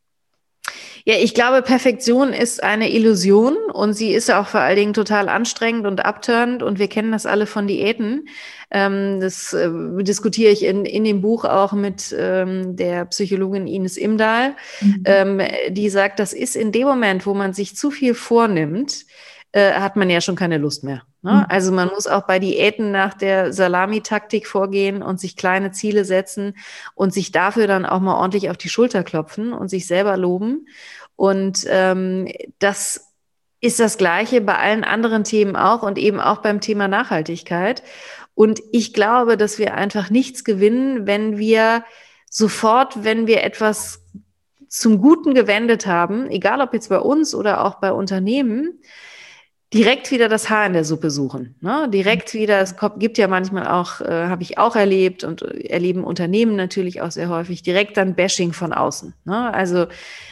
[1.08, 5.30] Ja, ich glaube, Perfektion ist eine Illusion und sie ist auch vor allen Dingen total
[5.30, 8.28] anstrengend und abtörend und wir kennen das alle von Diäten.
[8.72, 9.70] Ähm, das äh,
[10.04, 15.04] diskutiere ich in, in dem Buch auch mit ähm, der Psychologin Ines Imdahl, mhm.
[15.06, 19.06] ähm, die sagt, das ist in dem Moment, wo man sich zu viel vornimmt,
[19.52, 21.04] äh, hat man ja schon keine Lust mehr.
[21.22, 21.32] Ne?
[21.32, 21.46] Mhm.
[21.50, 26.56] Also man muss auch bei Diäten nach der Salamitaktik vorgehen und sich kleine Ziele setzen
[26.96, 30.68] und sich dafür dann auch mal ordentlich auf die Schulter klopfen und sich selber loben.
[31.16, 33.08] Und ähm, das
[33.60, 37.82] ist das Gleiche bei allen anderen Themen auch und eben auch beim Thema Nachhaltigkeit.
[38.36, 41.84] Und ich glaube, dass wir einfach nichts gewinnen, wenn wir
[42.30, 44.04] sofort, wenn wir etwas
[44.68, 48.80] zum Guten gewendet haben, egal ob jetzt bei uns oder auch bei Unternehmen,
[49.74, 51.56] direkt wieder das Haar in der Suppe suchen.
[51.60, 51.90] Ne?
[51.92, 56.56] Direkt wieder, es gibt ja manchmal auch, äh, habe ich auch erlebt und erleben Unternehmen
[56.56, 59.14] natürlich auch sehr häufig, direkt dann Bashing von außen.
[59.26, 59.54] Ne?
[59.54, 59.88] Also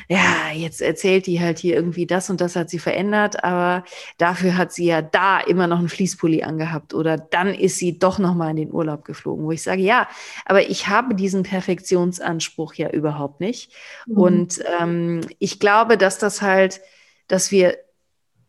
[0.08, 3.84] ja, jetzt erzählt die halt hier irgendwie das und das hat sie verändert, aber
[4.18, 8.20] dafür hat sie ja da immer noch einen Fließpulli angehabt oder dann ist sie doch
[8.20, 10.08] noch mal in den Urlaub geflogen, wo ich sage, ja,
[10.46, 13.74] aber ich habe diesen Perfektionsanspruch ja überhaupt nicht.
[14.06, 14.18] Mhm.
[14.18, 16.80] Und ähm, ich glaube, dass das halt,
[17.28, 17.76] dass wir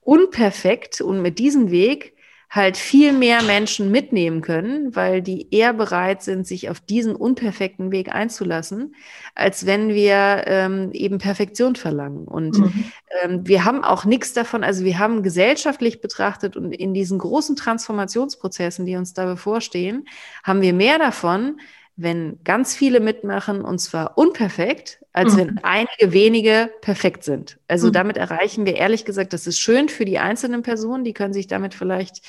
[0.07, 2.17] unperfekt und mit diesem Weg
[2.49, 7.91] halt viel mehr Menschen mitnehmen können, weil die eher bereit sind, sich auf diesen unperfekten
[7.91, 8.95] Weg einzulassen,
[9.35, 12.27] als wenn wir ähm, eben Perfektion verlangen.
[12.27, 12.85] Und mhm.
[13.23, 17.57] ähm, wir haben auch nichts davon, also wir haben gesellschaftlich betrachtet und in diesen großen
[17.57, 20.07] Transformationsprozessen, die uns da bevorstehen,
[20.45, 21.61] haben wir mehr davon,
[21.97, 25.39] wenn ganz viele mitmachen und zwar unperfekt, als mhm.
[25.39, 27.59] wenn einige wenige perfekt sind.
[27.69, 27.93] Also mhm.
[27.93, 31.47] damit erreichen wir ehrlich gesagt, das ist schön für die einzelnen Personen, die können sich
[31.47, 32.23] damit vielleicht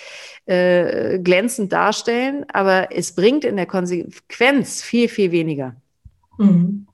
[0.45, 5.75] äh, glänzend darstellen, aber es bringt in der Konsequenz viel, viel weniger.
[6.37, 6.87] Mhm.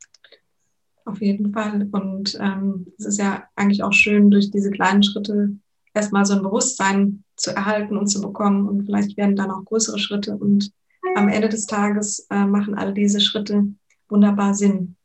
[1.05, 1.87] Auf jeden Fall.
[1.91, 5.51] Und ähm, es ist ja eigentlich auch schön, durch diese kleinen Schritte
[5.93, 8.67] erstmal so ein Bewusstsein zu erhalten und zu bekommen.
[8.67, 10.71] Und vielleicht werden dann auch größere Schritte und
[11.15, 13.65] am Ende des Tages äh, machen all diese Schritte
[14.09, 14.95] wunderbar Sinn.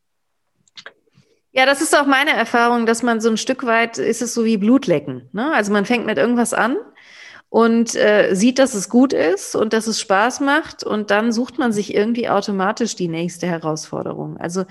[1.50, 4.44] Ja, das ist auch meine Erfahrung, dass man so ein Stück weit ist es so
[4.44, 5.28] wie Blutlecken.
[5.32, 5.52] Ne?
[5.52, 6.76] Also man fängt mit irgendwas an
[7.48, 11.58] und äh, sieht, dass es gut ist und dass es Spaß macht und dann sucht
[11.58, 14.36] man sich irgendwie automatisch die nächste Herausforderung.
[14.36, 14.66] Also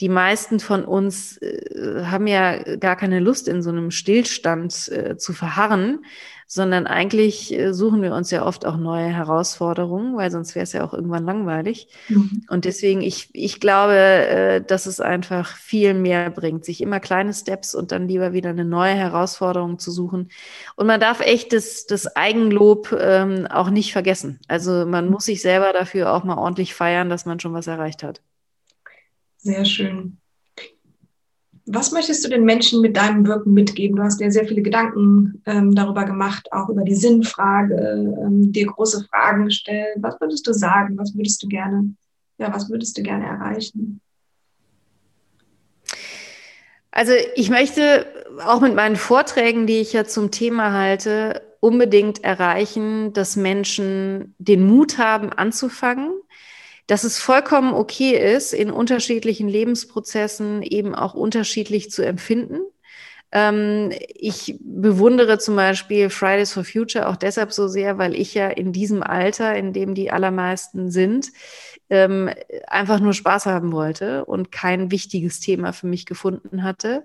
[0.00, 5.16] die meisten von uns äh, haben ja gar keine Lust, in so einem Stillstand äh,
[5.16, 6.04] zu verharren,
[6.50, 10.72] sondern eigentlich äh, suchen wir uns ja oft auch neue Herausforderungen, weil sonst wäre es
[10.72, 11.88] ja auch irgendwann langweilig.
[12.08, 12.44] Mhm.
[12.48, 17.34] Und deswegen, ich, ich glaube, äh, dass es einfach viel mehr bringt, sich immer kleine
[17.34, 20.30] Steps und dann lieber wieder eine neue Herausforderung zu suchen.
[20.74, 24.40] Und man darf echt das, das Eigenlob ähm, auch nicht vergessen.
[24.48, 28.02] Also man muss sich selber dafür auch mal ordentlich feiern, dass man schon was erreicht
[28.02, 28.22] hat.
[29.38, 30.18] Sehr schön.
[31.70, 33.96] Was möchtest du den Menschen mit deinem Wirken mitgeben?
[33.96, 37.74] Du hast dir sehr viele Gedanken ähm, darüber gemacht, auch über die Sinnfrage,
[38.22, 39.96] ähm, dir große Fragen gestellt.
[39.98, 40.96] Was würdest du sagen?
[40.96, 41.94] Was würdest du gerne,
[42.38, 44.00] ja, was würdest du gerne erreichen?
[46.90, 48.06] Also ich möchte
[48.44, 54.66] auch mit meinen Vorträgen, die ich ja zum Thema halte, unbedingt erreichen, dass Menschen den
[54.66, 56.12] Mut haben, anzufangen,
[56.88, 62.60] dass es vollkommen okay ist, in unterschiedlichen Lebensprozessen eben auch unterschiedlich zu empfinden.
[63.30, 68.48] Ähm, ich bewundere zum Beispiel Fridays for Future auch deshalb so sehr, weil ich ja
[68.48, 71.30] in diesem Alter, in dem die allermeisten sind,
[71.90, 72.30] ähm,
[72.66, 77.04] einfach nur Spaß haben wollte und kein wichtiges Thema für mich gefunden hatte.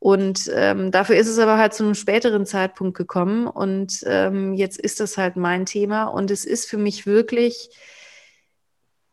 [0.00, 3.46] Und ähm, dafür ist es aber halt zu einem späteren Zeitpunkt gekommen.
[3.46, 6.04] Und ähm, jetzt ist das halt mein Thema.
[6.04, 7.70] Und es ist für mich wirklich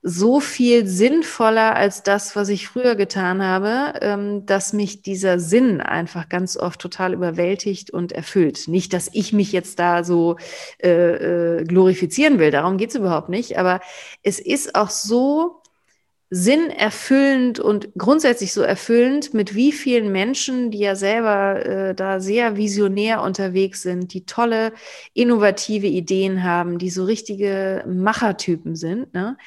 [0.09, 5.81] so viel sinnvoller als das, was ich früher getan habe, ähm, dass mich dieser Sinn
[5.81, 8.69] einfach ganz oft total überwältigt und erfüllt.
[8.69, 10.37] Nicht, dass ich mich jetzt da so
[10.81, 13.81] äh, äh, glorifizieren will, darum geht's überhaupt nicht, aber
[14.23, 15.61] es ist auch so
[16.29, 22.55] sinnerfüllend und grundsätzlich so erfüllend, mit wie vielen Menschen, die ja selber äh, da sehr
[22.57, 24.73] visionär unterwegs sind, die tolle,
[25.13, 29.37] innovative Ideen haben, die so richtige Machertypen sind, ne?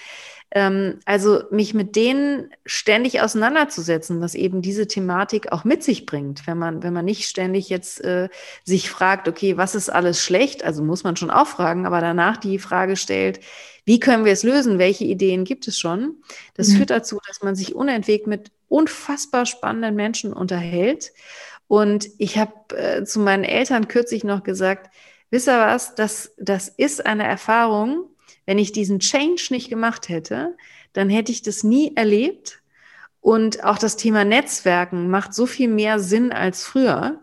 [0.52, 6.46] Ähm, also mich mit denen ständig auseinanderzusetzen, was eben diese Thematik auch mit sich bringt.
[6.46, 8.28] Wenn man, wenn man nicht ständig jetzt äh,
[8.64, 10.64] sich fragt, okay, was ist alles schlecht?
[10.64, 13.40] Also muss man schon auch fragen, aber danach die Frage stellt,
[13.84, 14.78] wie können wir es lösen?
[14.78, 16.16] Welche Ideen gibt es schon?
[16.54, 16.76] Das mhm.
[16.76, 21.12] führt dazu, dass man sich unentwegt mit unfassbar spannenden Menschen unterhält.
[21.68, 24.92] Und ich habe äh, zu meinen Eltern kürzlich noch gesagt,
[25.30, 28.08] wisst ihr was, das, das ist eine Erfahrung,
[28.50, 30.56] wenn ich diesen Change nicht gemacht hätte,
[30.92, 32.64] dann hätte ich das nie erlebt.
[33.20, 37.20] Und auch das Thema Netzwerken macht so viel mehr Sinn als früher.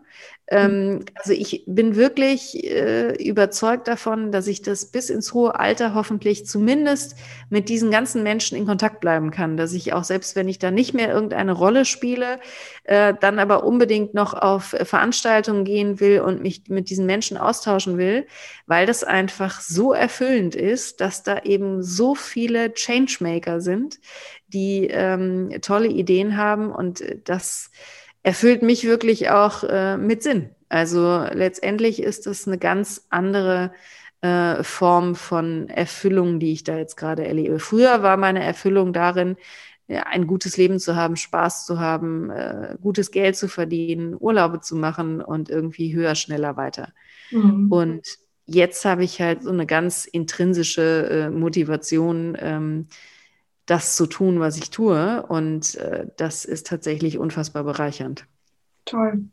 [0.50, 5.94] Ähm, also ich bin wirklich äh, überzeugt davon, dass ich das bis ins hohe Alter
[5.94, 7.16] hoffentlich zumindest
[7.50, 10.70] mit diesen ganzen Menschen in Kontakt bleiben kann, dass ich auch selbst, wenn ich da
[10.70, 12.40] nicht mehr irgendeine Rolle spiele,
[12.84, 17.98] äh, dann aber unbedingt noch auf Veranstaltungen gehen will und mich mit diesen Menschen austauschen
[17.98, 18.26] will,
[18.66, 24.00] weil das einfach so erfüllend ist, dass da eben so viele Changemaker sind,
[24.46, 27.70] die ähm, tolle Ideen haben und das
[28.22, 30.50] erfüllt mich wirklich auch äh, mit Sinn.
[30.68, 33.72] Also letztendlich ist es eine ganz andere
[34.20, 37.58] äh, Form von Erfüllung, die ich da jetzt gerade erlebe.
[37.58, 39.36] Früher war meine Erfüllung darin,
[39.86, 44.60] ja, ein gutes Leben zu haben, Spaß zu haben, äh, gutes Geld zu verdienen, Urlaube
[44.60, 46.92] zu machen und irgendwie höher, schneller weiter.
[47.30, 47.72] Mhm.
[47.72, 52.86] Und jetzt habe ich halt so eine ganz intrinsische äh, Motivation, ähm,
[53.68, 55.24] das zu tun, was ich tue.
[55.26, 58.26] Und äh, das ist tatsächlich unfassbar bereichernd.
[58.84, 59.24] Toll.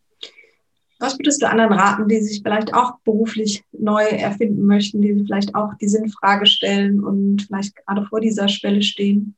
[1.00, 5.54] Was würdest du anderen raten, die sich vielleicht auch beruflich neu erfinden möchten, die vielleicht
[5.54, 9.36] auch die Sinnfrage stellen und vielleicht gerade vor dieser Schwelle stehen?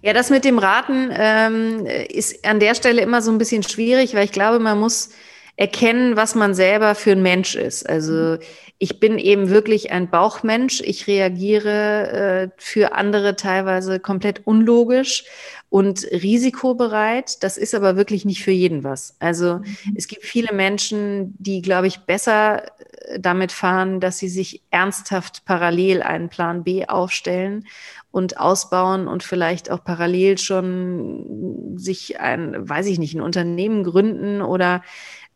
[0.00, 4.14] Ja, das mit dem Raten ähm, ist an der Stelle immer so ein bisschen schwierig,
[4.14, 5.10] weil ich glaube, man muss
[5.56, 7.88] erkennen, was man selber für ein Mensch ist.
[7.88, 8.38] Also
[8.80, 10.80] ich bin eben wirklich ein Bauchmensch.
[10.80, 15.24] Ich reagiere äh, für andere teilweise komplett unlogisch
[15.68, 17.42] und risikobereit.
[17.42, 19.16] Das ist aber wirklich nicht für jeden was.
[19.18, 19.64] Also mhm.
[19.96, 22.66] es gibt viele Menschen, die, glaube ich, besser
[23.08, 27.66] äh, damit fahren, dass sie sich ernsthaft parallel einen Plan B aufstellen
[28.12, 34.40] und ausbauen und vielleicht auch parallel schon sich ein, weiß ich nicht, ein Unternehmen gründen
[34.40, 34.82] oder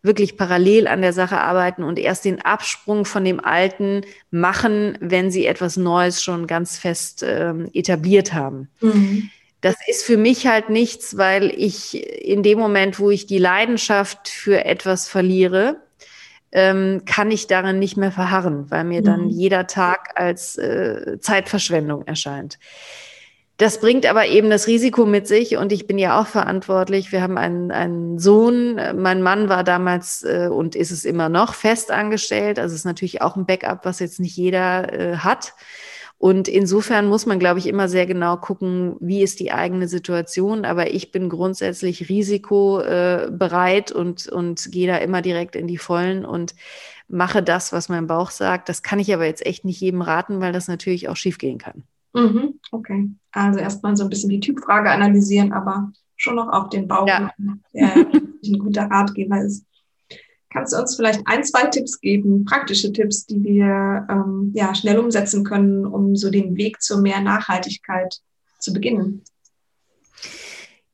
[0.03, 5.31] wirklich parallel an der Sache arbeiten und erst den Absprung von dem Alten machen, wenn
[5.31, 8.69] sie etwas Neues schon ganz fest ähm, etabliert haben.
[8.81, 9.31] Mhm.
[9.61, 14.29] Das ist für mich halt nichts, weil ich in dem Moment, wo ich die Leidenschaft
[14.29, 15.77] für etwas verliere,
[16.51, 19.05] ähm, kann ich darin nicht mehr verharren, weil mir mhm.
[19.05, 22.59] dann jeder Tag als äh, Zeitverschwendung erscheint.
[23.59, 27.13] Das bringt aber eben das Risiko mit sich und ich bin ja auch verantwortlich.
[27.13, 28.81] Wir haben einen, einen Sohn.
[28.97, 32.59] Mein Mann war damals äh, und ist es immer noch fest angestellt.
[32.59, 35.55] Also ist natürlich auch ein Backup, was jetzt nicht jeder äh, hat.
[36.19, 40.65] Und insofern muss man, glaube ich, immer sehr genau gucken, wie ist die eigene Situation.
[40.65, 46.55] Aber ich bin grundsätzlich risikobereit und, und gehe da immer direkt in die Vollen und
[47.09, 48.69] mache das, was mein Bauch sagt.
[48.69, 51.83] Das kann ich aber jetzt echt nicht jedem raten, weil das natürlich auch schiefgehen kann.
[52.15, 53.11] Mhm, okay.
[53.33, 57.31] Also erstmal so ein bisschen die Typfrage analysieren, aber schon noch auf den Bauch, ja.
[57.73, 59.65] der ein guter Ratgeber ist.
[60.51, 64.99] Kannst du uns vielleicht ein, zwei Tipps geben, praktische Tipps, die wir ähm, ja, schnell
[64.99, 68.21] umsetzen können, um so den Weg zu mehr Nachhaltigkeit
[68.59, 69.23] zu beginnen?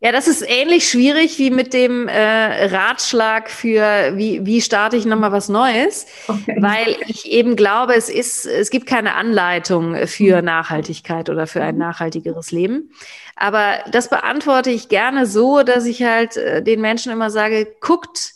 [0.01, 5.07] Ja, das ist ähnlich schwierig wie mit dem äh, Ratschlag für, wie, wie starte ich
[5.07, 6.57] nochmal was Neues, okay.
[6.61, 10.45] weil ich eben glaube, es ist, es gibt keine Anleitung für mhm.
[10.45, 11.81] Nachhaltigkeit oder für ein mhm.
[11.81, 12.93] nachhaltigeres Leben.
[13.35, 18.35] Aber das beantworte ich gerne so, dass ich halt äh, den Menschen immer sage, guckt,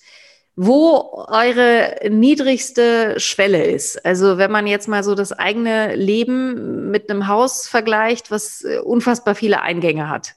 [0.56, 4.04] wo eure niedrigste Schwelle ist.
[4.04, 8.78] Also wenn man jetzt mal so das eigene Leben mit einem Haus vergleicht, was äh,
[8.78, 10.34] unfassbar viele Eingänge hat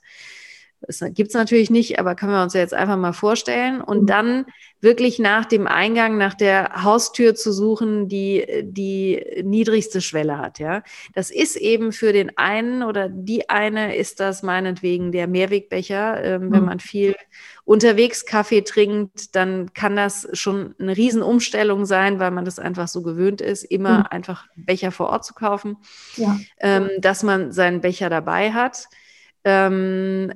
[0.82, 3.82] das gibt es natürlich nicht, aber können wir uns ja jetzt einfach mal vorstellen.
[3.82, 4.08] Und mhm.
[4.08, 4.46] dann
[4.82, 10.60] wirklich nach dem Eingang, nach der Haustür zu suchen, die die niedrigste Schwelle hat.
[10.60, 16.24] Ja, das ist eben für den einen oder die eine ist das meinetwegen der Mehrwegbecher.
[16.24, 16.52] Ähm, mhm.
[16.52, 17.16] Wenn man viel
[17.64, 23.02] unterwegs Kaffee trinkt, dann kann das schon eine Riesenumstellung sein, weil man das einfach so
[23.02, 24.06] gewöhnt ist, immer mhm.
[24.12, 25.78] einfach Becher vor Ort zu kaufen,
[26.16, 26.38] ja.
[26.60, 28.88] ähm, dass man seinen Becher dabei hat.
[29.44, 30.32] Ähm,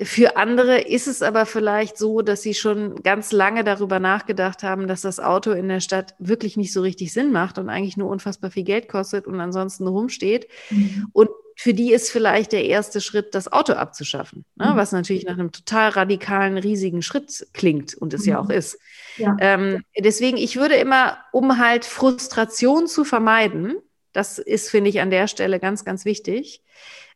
[0.00, 4.88] für andere ist es aber vielleicht so, dass sie schon ganz lange darüber nachgedacht haben,
[4.88, 8.10] dass das Auto in der Stadt wirklich nicht so richtig Sinn macht und eigentlich nur
[8.10, 10.48] unfassbar viel Geld kostet und ansonsten rumsteht.
[10.70, 11.06] Mhm.
[11.12, 14.72] Und für die ist vielleicht der erste Schritt, das Auto abzuschaffen, ne?
[14.72, 14.76] Mhm.
[14.76, 18.32] was natürlich nach einem total radikalen, riesigen Schritt klingt und es mhm.
[18.32, 18.78] ja auch ist.
[19.16, 19.36] Ja.
[19.38, 23.76] Ähm, deswegen, ich würde immer, um halt Frustration zu vermeiden,
[24.12, 26.62] das ist, finde ich, an der Stelle ganz, ganz wichtig,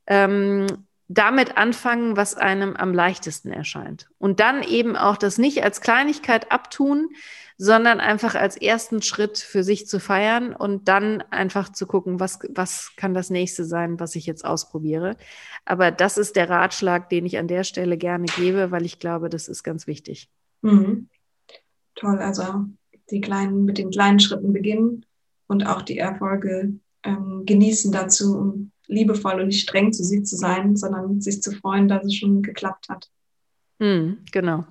[0.06, 0.66] ähm,
[1.08, 4.08] damit anfangen, was einem am leichtesten erscheint.
[4.18, 7.08] Und dann eben auch das nicht als Kleinigkeit abtun,
[7.56, 12.38] sondern einfach als ersten Schritt für sich zu feiern und dann einfach zu gucken, was,
[12.54, 15.16] was kann das nächste sein, was ich jetzt ausprobiere.
[15.64, 19.28] Aber das ist der Ratschlag, den ich an der Stelle gerne gebe, weil ich glaube,
[19.28, 20.30] das ist ganz wichtig.
[20.62, 21.08] Mhm.
[21.96, 22.66] Toll, also
[23.10, 25.04] die kleinen, mit den kleinen Schritten beginnen
[25.48, 30.36] und auch die Erfolge ähm, genießen dazu, um liebevoll und nicht streng zu sich zu
[30.36, 33.08] sein, sondern sich zu freuen, dass es schon geklappt hat.
[33.78, 34.64] Mhm, genau.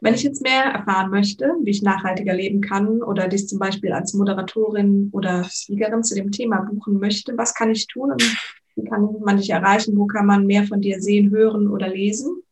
[0.00, 3.92] Wenn ich jetzt mehr erfahren möchte, wie ich nachhaltiger leben kann oder dich zum Beispiel
[3.92, 8.22] als Moderatorin oder Speakerin zu dem Thema buchen möchte, was kann ich tun und
[8.74, 9.96] wie kann man dich erreichen?
[9.96, 12.42] Wo kann man mehr von dir sehen, hören oder lesen?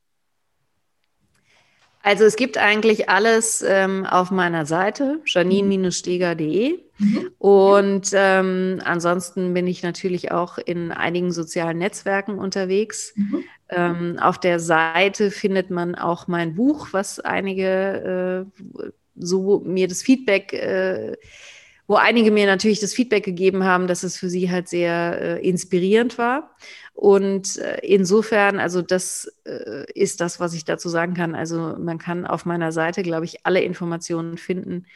[2.03, 6.79] Also es gibt eigentlich alles ähm, auf meiner Seite, janine-steger.de.
[7.01, 7.31] Mhm.
[7.39, 13.15] Und ähm, ansonsten bin ich natürlich auch in einigen sozialen Netzwerken unterwegs.
[13.17, 13.45] Mhm.
[13.71, 18.81] Ähm, auf der Seite findet man auch mein Buch, was einige äh,
[19.17, 21.17] so mir das Feedback äh,
[21.91, 25.49] wo einige mir natürlich das Feedback gegeben haben, dass es für sie halt sehr äh,
[25.49, 26.55] inspirierend war.
[26.95, 31.35] Und äh, insofern, also das äh, ist das, was ich dazu sagen kann.
[31.35, 34.87] Also man kann auf meiner Seite, glaube ich, alle Informationen finden,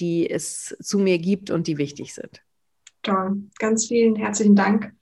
[0.00, 2.42] die es zu mir gibt und die wichtig sind.
[3.02, 3.42] Toll.
[3.58, 4.92] Ganz vielen herzlichen Dank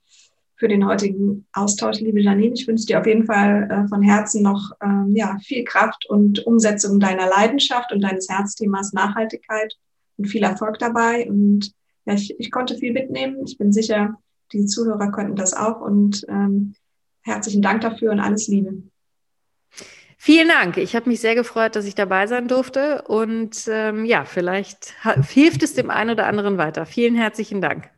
[0.57, 2.55] für den heutigen Austausch, liebe Janine.
[2.55, 6.47] Ich wünsche dir auf jeden Fall äh, von Herzen noch ähm, ja, viel Kraft und
[6.47, 9.75] Umsetzung deiner Leidenschaft und deines Herzthemas Nachhaltigkeit
[10.19, 11.27] und viel Erfolg dabei.
[11.29, 11.73] Und
[12.05, 13.39] ja, ich, ich konnte viel mitnehmen.
[13.47, 14.19] Ich bin sicher,
[14.53, 15.81] die Zuhörer konnten das auch.
[15.81, 16.75] Und ähm,
[17.23, 18.83] herzlichen Dank dafür und alles Liebe.
[20.23, 20.77] Vielen Dank.
[20.77, 23.01] Ich habe mich sehr gefreut, dass ich dabei sein durfte.
[23.09, 24.93] Und ähm, ja, vielleicht
[25.31, 26.85] hilft es dem einen oder anderen weiter.
[26.85, 27.89] Vielen herzlichen Dank.